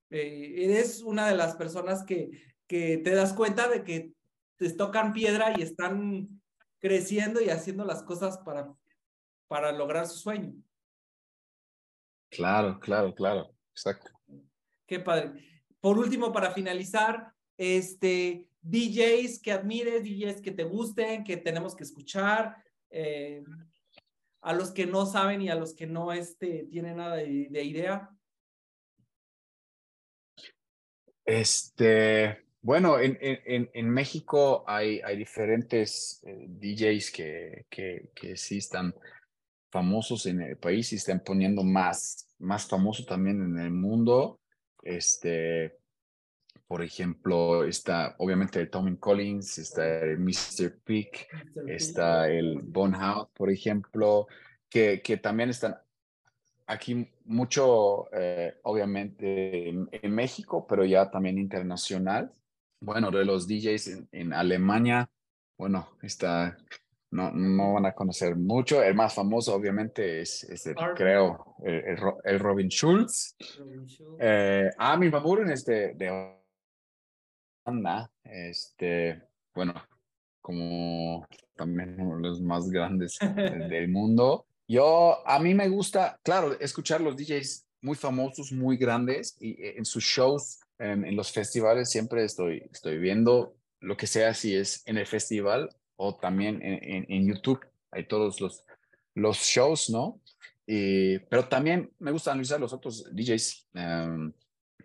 eh, 0.09 0.53
eres 0.57 1.01
una 1.01 1.27
de 1.27 1.35
las 1.35 1.55
personas 1.55 2.03
que, 2.03 2.31
que 2.67 2.97
te 2.97 3.15
das 3.15 3.33
cuenta 3.33 3.69
de 3.69 3.83
que 3.83 4.13
te 4.57 4.69
tocan 4.71 5.13
piedra 5.13 5.53
y 5.57 5.61
están 5.61 6.41
creciendo 6.79 7.41
y 7.41 7.49
haciendo 7.49 7.85
las 7.85 8.03
cosas 8.03 8.37
para, 8.39 8.73
para 9.47 9.71
lograr 9.71 10.07
su 10.07 10.17
sueño. 10.17 10.53
Claro, 12.29 12.79
claro, 12.79 13.15
claro, 13.15 13.55
exacto. 13.77 14.11
Qué 14.87 14.99
padre. 14.99 15.31
Por 15.79 15.99
último, 15.99 16.31
para 16.31 16.51
finalizar, 16.51 17.31
este, 17.57 18.49
DJs 18.61 19.39
que 19.39 19.51
admires, 19.51 20.03
DJs 20.03 20.41
que 20.41 20.51
te 20.51 20.63
gusten, 20.63 21.23
que 21.23 21.37
tenemos 21.37 21.75
que 21.75 21.83
escuchar, 21.83 22.57
eh, 22.89 23.43
a 24.41 24.53
los 24.53 24.71
que 24.71 24.85
no 24.85 25.05
saben 25.05 25.41
y 25.41 25.49
a 25.49 25.55
los 25.55 25.75
que 25.75 25.85
no 25.85 26.11
este, 26.11 26.65
tienen 26.71 26.97
nada 26.97 27.17
de, 27.17 27.47
de 27.49 27.63
idea. 27.63 28.09
Este, 31.25 32.45
bueno, 32.61 32.99
en, 32.99 33.17
en, 33.21 33.69
en, 33.73 33.89
México 33.89 34.63
hay, 34.65 35.01
hay 35.01 35.17
diferentes 35.17 36.23
eh, 36.25 36.45
DJs 36.47 37.11
que, 37.11 37.65
que, 37.69 38.11
que, 38.15 38.37
sí 38.37 38.59
están 38.59 38.95
famosos 39.69 40.25
en 40.25 40.41
el 40.41 40.57
país 40.57 40.93
y 40.93 40.95
están 40.95 41.21
poniendo 41.21 41.63
más, 41.63 42.26
más 42.39 42.67
famoso 42.67 43.06
también 43.06 43.41
en 43.41 43.60
el 43.60 43.71
mundo. 43.71 44.39
Este, 44.82 45.78
por 46.67 46.84
ejemplo, 46.84 47.63
está 47.63 48.15
obviamente 48.19 48.65
Tommy 48.67 48.97
Collins, 48.97 49.58
está 49.58 50.00
el 50.02 50.19
Mr. 50.19 50.80
Peak, 50.84 51.28
está 51.67 52.30
el 52.30 52.62
House, 52.73 53.30
por 53.34 53.50
ejemplo, 53.50 54.28
que, 54.69 55.02
que 55.02 55.17
también 55.17 55.50
están 55.50 55.78
aquí 56.67 57.10
mucho, 57.26 58.13
eh, 58.13 58.60
obviamente, 58.63 59.69
en, 59.69 60.12
México, 60.13 60.65
pero 60.67 60.84
ya 60.84 61.10
también 61.10 61.38
internacional 61.38 62.32
bueno, 62.80 63.12
de 63.12 63.26
los 63.26 63.47
DJs 63.47 64.08
en, 64.12 64.34
Alemania, 64.34 65.10
bueno, 65.58 65.89
está, 66.02 66.58
no, 67.12 67.32
no 67.32 67.74
van 67.74 67.86
a 67.86 67.93
conocer 67.93 68.36
mucho. 68.36 68.84
El 68.84 68.96
más 68.96 69.13
famoso, 69.13 69.56
obviamente, 69.56 70.22
es, 70.22 70.43
es 70.43 70.67
el, 70.67 70.76
creo, 70.96 71.56
el, 71.63 72.39
Robin 72.39 72.70
Schulz. 72.70 73.36
Eh, 74.20 74.70
ah, 74.78 74.98
mi 74.98 75.10
favor 75.10 75.50
es 75.50 75.65
de, 75.65 75.93
de 75.96 76.36
Holanda, 77.65 78.12
este, 78.24 79.22
bueno, 79.54 79.74
como 80.41 81.26
también 81.56 82.00
uno 82.00 82.17
de 82.17 82.22
los 82.22 82.41
más 82.41 82.70
grandes 82.70 83.17
del 83.70 83.89
mundo. 83.89 84.46
Yo, 84.67 85.26
a 85.26 85.39
mí 85.39 85.54
me 85.54 85.70
gusta, 85.70 86.20
claro, 86.24 86.60
escuchar 86.60 87.02
los 87.02 87.15
DJs 87.15 87.65
muy 87.82 87.96
famosos, 87.96 88.52
muy 88.52 88.76
grandes 88.78 89.38
y 89.39 89.52
eh, 89.62 89.76
en 89.78 89.86
sus 89.86 90.04
shows 90.04 90.60
en, 90.80 91.15
los 91.15 91.32
festivales 91.32 91.89
siempre 91.89 92.24
estoy, 92.24 92.63
estoy 92.72 92.98
viendo 92.98 93.56
lo 93.80 93.98
que 93.98 94.08
sea, 94.08 94.34
si 94.34 94.56
es 94.56 94.84
en 94.86 94.98
el 94.98 95.06
festival 95.06 95.70
o 95.97 96.15
también 96.15 96.62
en, 96.62 97.05
en, 97.10 97.27
YouTube. 97.27 97.65
Hay 97.91 98.07
todos 98.07 98.39
los, 98.39 98.63
los 99.15 99.38
shows, 99.38 99.89
¿no? 99.89 100.21
Y, 100.65 101.19
pero 101.19 101.47
también 101.47 101.91
me 101.99 102.12
gusta 102.12 102.31
analizar 102.31 102.60
los 102.60 102.73
otros 102.73 103.05
DJs, 103.13 103.67
em, 103.73 104.33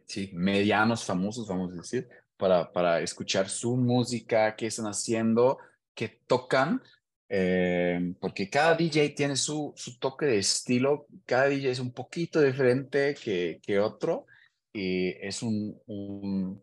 sí, 0.07 0.31
medianos, 0.33 1.05
famosos, 1.05 1.48
vamos 1.48 1.72
a 1.72 1.77
decir, 1.77 2.09
para, 2.37 2.72
para 2.72 3.01
escuchar 3.01 3.48
su 3.48 3.77
música, 3.77 4.57
qué 4.57 4.66
están 4.66 4.87
haciendo, 4.87 5.59
qué 5.94 6.09
tocan, 6.27 6.83
em, 7.29 8.14
porque 8.14 8.48
cada 8.48 8.75
DJ 8.75 9.11
tiene 9.11 9.37
su, 9.37 9.72
su 9.77 9.98
toque 9.98 10.27
de 10.27 10.38
estilo, 10.38 11.07
cada 11.27 11.48
DJ 11.48 11.70
es 11.70 11.79
un 11.81 11.92
poquito 11.92 12.40
diferente 12.40 13.14
que, 13.14 13.61
que 13.62 13.79
otro, 13.81 14.27
y 14.72 15.09
es 15.27 15.42
un, 15.42 15.79
un 15.87 16.62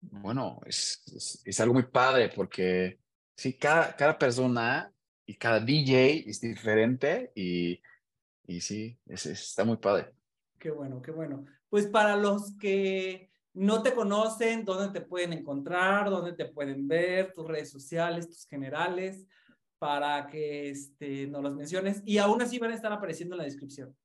bueno, 0.00 0.60
es, 0.66 1.02
es, 1.44 1.60
algo 1.60 1.74
muy 1.74 1.84
padre 1.84 2.30
porque 2.34 2.98
sí, 3.36 3.54
cada, 3.54 3.94
cada 3.96 4.18
persona 4.18 4.92
y 5.26 5.34
cada 5.34 5.60
DJ 5.60 6.24
es 6.26 6.40
diferente 6.40 7.32
y, 7.34 7.80
y 8.46 8.60
sí, 8.60 8.98
es, 9.06 9.26
está 9.26 9.64
muy 9.64 9.76
padre. 9.76 10.12
Qué 10.58 10.70
bueno, 10.70 11.00
qué 11.02 11.10
bueno. 11.10 11.44
Pues 11.68 11.86
para 11.86 12.16
los 12.16 12.56
que 12.58 13.30
no 13.52 13.82
te 13.82 13.94
conocen, 13.94 14.64
¿dónde 14.64 14.98
te 14.98 15.06
pueden 15.06 15.32
encontrar? 15.32 16.10
¿Dónde 16.10 16.32
te 16.32 16.46
pueden 16.46 16.88
ver? 16.88 17.32
Tus 17.32 17.46
redes 17.46 17.70
sociales, 17.70 18.28
tus 18.28 18.46
generales, 18.46 19.26
para 19.78 20.26
que 20.26 20.70
este, 20.70 21.26
nos 21.26 21.42
los 21.42 21.54
menciones. 21.54 22.02
Y 22.04 22.18
aún 22.18 22.42
así 22.42 22.58
van 22.58 22.72
a 22.72 22.74
estar 22.74 22.92
apareciendo 22.92 23.34
en 23.34 23.38
la 23.38 23.44
descripción. 23.44 23.96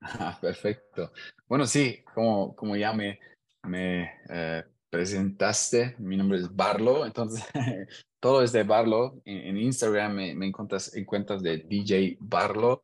Ah, 0.00 0.38
perfecto. 0.40 1.12
Bueno, 1.46 1.66
sí, 1.66 2.02
como, 2.14 2.54
como 2.56 2.76
ya 2.76 2.92
me, 2.92 3.20
me 3.64 4.10
eh, 4.28 4.64
presentaste, 4.92 5.96
mi 6.00 6.18
nombre 6.18 6.36
es 6.36 6.54
Barlo, 6.54 7.06
entonces 7.06 7.42
todo 8.20 8.42
es 8.42 8.52
de 8.52 8.62
Barlo. 8.62 9.22
En, 9.24 9.56
Instagram 9.56 10.14
me, 10.14 10.46
encuentras, 10.46 10.94
encuentras 10.94 11.42
de 11.42 11.64
DJ 11.66 12.18
Barlo, 12.20 12.82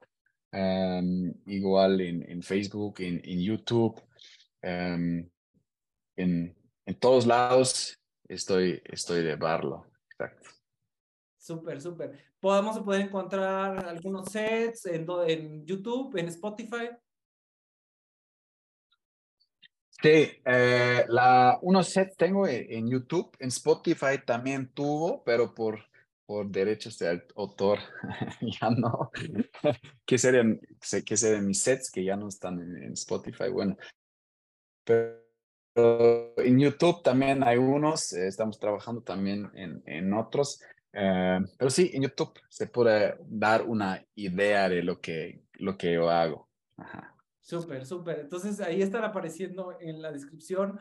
em, 0.50 1.34
igual 1.44 2.00
en, 2.00 2.22
en, 2.30 2.42
Facebook, 2.42 2.94
en, 3.00 3.20
en 3.22 3.40
YouTube, 3.42 4.00
em, 4.62 5.28
en, 6.16 6.56
en 6.86 6.94
todos 6.98 7.26
lados 7.26 8.00
estoy, 8.26 8.80
estoy 8.86 9.22
de 9.22 9.36
Barlo. 9.36 9.84
Exacto. 10.10 10.48
Súper, 11.36 11.78
súper. 11.78 12.18
¿Podemos 12.40 12.78
poder 12.78 13.02
encontrar 13.02 13.84
algunos 13.86 14.30
sets 14.30 14.86
en, 14.86 15.06
en 15.26 15.66
YouTube, 15.66 16.16
en 16.16 16.28
Spotify? 16.28 16.88
Sí, 20.00 20.30
eh, 20.44 21.04
la, 21.08 21.58
unos 21.62 21.88
sets 21.88 22.16
tengo 22.16 22.46
en 22.46 22.88
YouTube, 22.88 23.36
en 23.40 23.48
Spotify 23.48 24.24
también 24.24 24.68
tuvo, 24.72 25.24
pero 25.24 25.52
por, 25.54 25.80
por 26.24 26.46
derechos 26.46 26.98
de 26.98 27.24
autor 27.34 27.80
ya 28.40 28.70
no. 28.70 29.10
¿Qué 30.06 30.18
serían, 30.18 30.60
qué 31.04 31.16
serían 31.16 31.46
mis 31.46 31.62
sets 31.62 31.90
que 31.90 32.04
ya 32.04 32.16
no 32.16 32.28
están 32.28 32.60
en, 32.60 32.92
Spotify? 32.92 33.48
Bueno, 33.50 33.76
pero 34.84 36.34
en 36.36 36.60
YouTube 36.60 37.02
también 37.02 37.42
hay 37.42 37.56
unos, 37.56 38.12
eh, 38.12 38.28
estamos 38.28 38.60
trabajando 38.60 39.02
también 39.02 39.50
en, 39.54 39.82
en 39.84 40.12
otros, 40.12 40.60
eh, 40.92 41.40
pero 41.58 41.70
sí, 41.70 41.90
en 41.92 42.02
YouTube 42.02 42.38
se 42.48 42.68
puede 42.68 43.16
dar 43.26 43.62
una 43.62 44.04
idea 44.14 44.68
de 44.68 44.82
lo 44.84 45.00
que, 45.00 45.42
lo 45.54 45.76
que 45.76 45.94
yo 45.94 46.08
hago. 46.08 46.48
Ajá. 46.76 47.17
Súper, 47.48 47.86
súper. 47.86 48.18
Entonces 48.18 48.60
ahí 48.60 48.82
están 48.82 49.04
apareciendo 49.04 49.74
en 49.80 50.02
la 50.02 50.12
descripción 50.12 50.78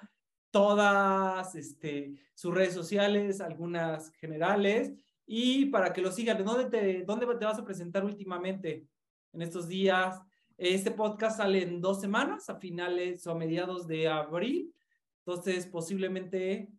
todas 0.51 1.55
este, 1.55 2.15
sus 2.33 2.53
redes 2.53 2.73
sociales, 2.73 3.39
algunas 3.39 4.11
generales 4.15 4.91
y 5.25 5.67
para 5.67 5.93
que 5.93 6.01
lo 6.01 6.11
sigan. 6.11 6.43
¿Dónde 6.43 6.65
te, 6.65 7.05
te 7.05 7.45
vas 7.45 7.57
a 7.57 7.63
presentar 7.63 8.03
últimamente 8.03 8.85
en 9.31 9.41
estos 9.41 9.69
días? 9.69 10.21
Este 10.57 10.91
podcast 10.91 11.37
sale 11.37 11.63
en 11.63 11.79
dos 11.79 12.01
semanas, 12.01 12.49
a 12.49 12.57
finales 12.57 13.25
o 13.25 13.31
a 13.31 13.35
mediados 13.35 13.87
de 13.87 14.09
abril. 14.09 14.75
Entonces, 15.19 15.67
posiblemente 15.67 16.69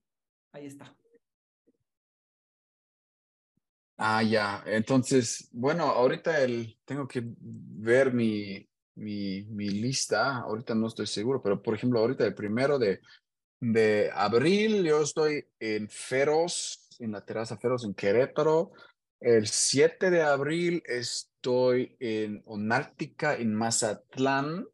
ahí 0.52 0.66
está. 0.66 0.94
Ah, 3.96 4.22
ya. 4.22 4.62
Entonces, 4.66 5.48
bueno, 5.50 5.84
ahorita 5.84 6.44
el, 6.44 6.78
tengo 6.84 7.08
que 7.08 7.22
ver 7.24 8.12
mi, 8.12 8.67
mi, 8.98 9.44
mi 9.44 9.68
lista. 9.68 10.38
Ahorita 10.38 10.74
no 10.74 10.88
estoy 10.88 11.06
seguro, 11.06 11.42
pero 11.42 11.62
por 11.62 11.74
ejemplo, 11.74 12.00
ahorita 12.00 12.26
el 12.26 12.34
primero 12.34 12.78
de, 12.78 13.00
de 13.60 14.10
abril 14.14 14.84
yo 14.84 15.02
estoy 15.02 15.46
en 15.58 15.88
Feroz, 15.88 16.88
en 16.98 17.12
la 17.12 17.24
terraza 17.24 17.56
Feroz 17.56 17.84
en 17.84 17.94
Querétaro. 17.94 18.72
El 19.20 19.46
7 19.46 20.10
de 20.10 20.22
abril 20.22 20.82
estoy 20.86 21.96
en 21.98 22.42
Onártica, 22.46 23.34
en 23.34 23.54
Mazatlán, 23.54 24.66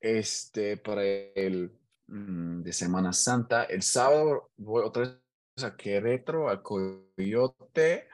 este, 0.00 0.76
para 0.76 1.02
el 1.04 1.72
mm, 2.06 2.62
de 2.62 2.72
Semana 2.72 3.12
Santa. 3.12 3.64
El 3.64 3.82
sábado 3.82 4.50
voy 4.56 4.84
otra 4.84 5.02
vez 5.02 5.64
a 5.64 5.76
Querétaro, 5.76 6.48
a 6.48 6.62
Coyote. 6.62 8.08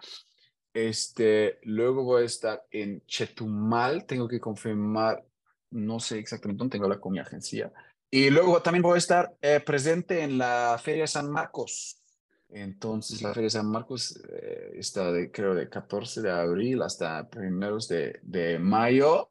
Este, 0.74 1.60
luego 1.62 2.02
voy 2.02 2.24
a 2.24 2.26
estar 2.26 2.66
en 2.72 3.00
Chetumal, 3.06 4.06
tengo 4.06 4.26
que 4.26 4.40
confirmar, 4.40 5.24
no 5.70 6.00
sé 6.00 6.18
exactamente 6.18 6.58
dónde 6.58 6.72
tengo 6.72 6.88
la 6.88 7.00
con 7.00 7.12
mi 7.12 7.20
agencia. 7.20 7.72
Y 8.10 8.28
luego 8.30 8.60
también 8.60 8.82
voy 8.82 8.96
a 8.96 8.98
estar 8.98 9.34
eh, 9.40 9.60
presente 9.60 10.22
en 10.22 10.36
la 10.36 10.78
Feria 10.82 11.06
San 11.06 11.30
Marcos. 11.30 12.00
Entonces, 12.48 13.22
la 13.22 13.32
Feria 13.32 13.50
San 13.50 13.70
Marcos 13.70 14.20
eh, 14.28 14.72
está, 14.74 15.10
de, 15.12 15.30
creo, 15.30 15.54
de 15.54 15.68
14 15.68 16.22
de 16.22 16.30
abril 16.30 16.82
hasta 16.82 17.28
primeros 17.28 17.88
de, 17.88 18.20
de 18.22 18.58
mayo. 18.58 19.30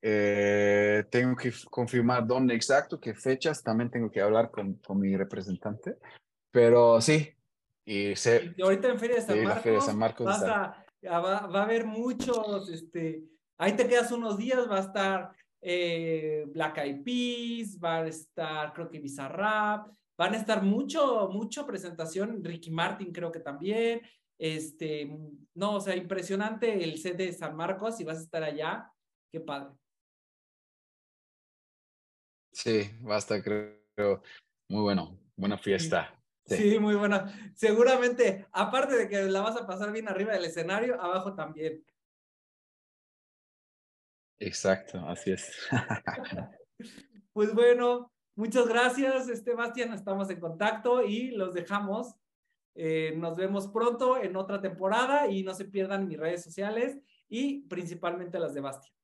Eh, 0.00 1.04
tengo 1.10 1.36
que 1.36 1.52
confirmar 1.70 2.26
dónde 2.26 2.54
exacto, 2.54 3.00
qué 3.00 3.14
fechas. 3.14 3.62
También 3.62 3.90
tengo 3.90 4.10
que 4.10 4.20
hablar 4.20 4.50
con, 4.50 4.74
con 4.74 4.98
mi 5.00 5.16
representante. 5.16 5.96
Pero 6.50 7.00
sí, 7.00 7.35
y, 7.86 8.14
ahorita 8.60 8.88
en 8.88 8.98
Feria 8.98 9.16
de 9.16 9.80
San 9.80 9.96
Marcos, 9.96 10.26
va, 10.26 10.84
a 11.04 11.62
haber 11.62 11.86
muchos, 11.86 12.68
este, 12.68 13.22
ahí 13.56 13.76
te 13.76 13.86
quedas 13.86 14.10
unos 14.10 14.36
días, 14.36 14.68
va 14.68 14.78
a 14.78 14.80
estar 14.80 15.36
eh, 15.62 16.44
Black 16.48 16.78
Eyed 16.78 17.04
Peas, 17.04 17.78
va 17.82 17.98
a 17.98 18.08
estar 18.08 18.72
creo 18.72 18.90
que 18.90 18.98
Bizarrap, 18.98 19.88
van 20.18 20.34
a 20.34 20.36
estar 20.36 20.64
mucho, 20.64 21.28
mucho 21.28 21.64
presentación, 21.64 22.42
Ricky 22.42 22.72
Martin 22.72 23.12
creo 23.12 23.30
que 23.30 23.40
también, 23.40 24.00
este, 24.36 25.08
no, 25.54 25.76
o 25.76 25.80
sea, 25.80 25.94
impresionante 25.94 26.82
el 26.82 26.98
set 26.98 27.16
de 27.16 27.32
San 27.32 27.54
Marcos, 27.54 28.00
y 28.00 28.04
vas 28.04 28.18
a 28.18 28.22
estar 28.22 28.42
allá, 28.42 28.90
qué 29.30 29.38
padre. 29.38 29.76
Sí, 32.52 32.90
va 33.08 33.14
a 33.14 33.18
estar 33.18 33.40
creo 33.44 34.22
muy 34.68 34.82
bueno, 34.82 35.16
buena 35.36 35.56
fiesta. 35.56 36.10
Sí. 36.10 36.25
Muy 36.80 36.94
buena. 36.94 37.52
Seguramente, 37.54 38.46
aparte 38.52 38.96
de 38.96 39.08
que 39.08 39.22
la 39.24 39.40
vas 39.40 39.56
a 39.56 39.66
pasar 39.66 39.92
bien 39.92 40.08
arriba 40.08 40.32
del 40.32 40.44
escenario, 40.44 41.00
abajo 41.00 41.34
también. 41.34 41.84
Exacto, 44.38 44.98
así 45.08 45.32
es. 45.32 45.50
pues 47.32 47.54
bueno, 47.54 48.12
muchas 48.34 48.68
gracias, 48.68 49.28
este 49.28 49.54
Bastian. 49.54 49.92
Estamos 49.92 50.30
en 50.30 50.40
contacto 50.40 51.02
y 51.02 51.30
los 51.30 51.54
dejamos. 51.54 52.14
Eh, 52.74 53.14
nos 53.16 53.36
vemos 53.36 53.68
pronto 53.68 54.22
en 54.22 54.36
otra 54.36 54.60
temporada 54.60 55.28
y 55.28 55.42
no 55.42 55.54
se 55.54 55.64
pierdan 55.64 56.06
mis 56.06 56.18
redes 56.18 56.44
sociales 56.44 56.98
y 57.28 57.62
principalmente 57.62 58.38
las 58.38 58.52
de 58.52 58.60
Bastian. 58.60 58.94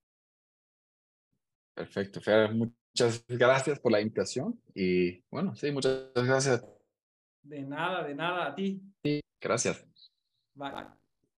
Perfecto, 1.75 2.21
Fer. 2.21 2.53
Muchas 2.53 3.25
gracias 3.27 3.81
por 3.81 3.93
la 3.93 4.01
invitación 4.01 4.61
y 4.75 5.23
bueno, 5.31 5.57
sí, 5.57 5.73
muchas 5.73 6.13
gracias 6.15 6.63
de 7.43 7.63
nada, 7.63 8.03
de 8.05 8.15
nada, 8.15 8.47
a 8.47 8.55
ti. 8.55 8.81
Sí, 9.03 9.21
gracias. 9.41 9.85
Bye. 10.55 11.02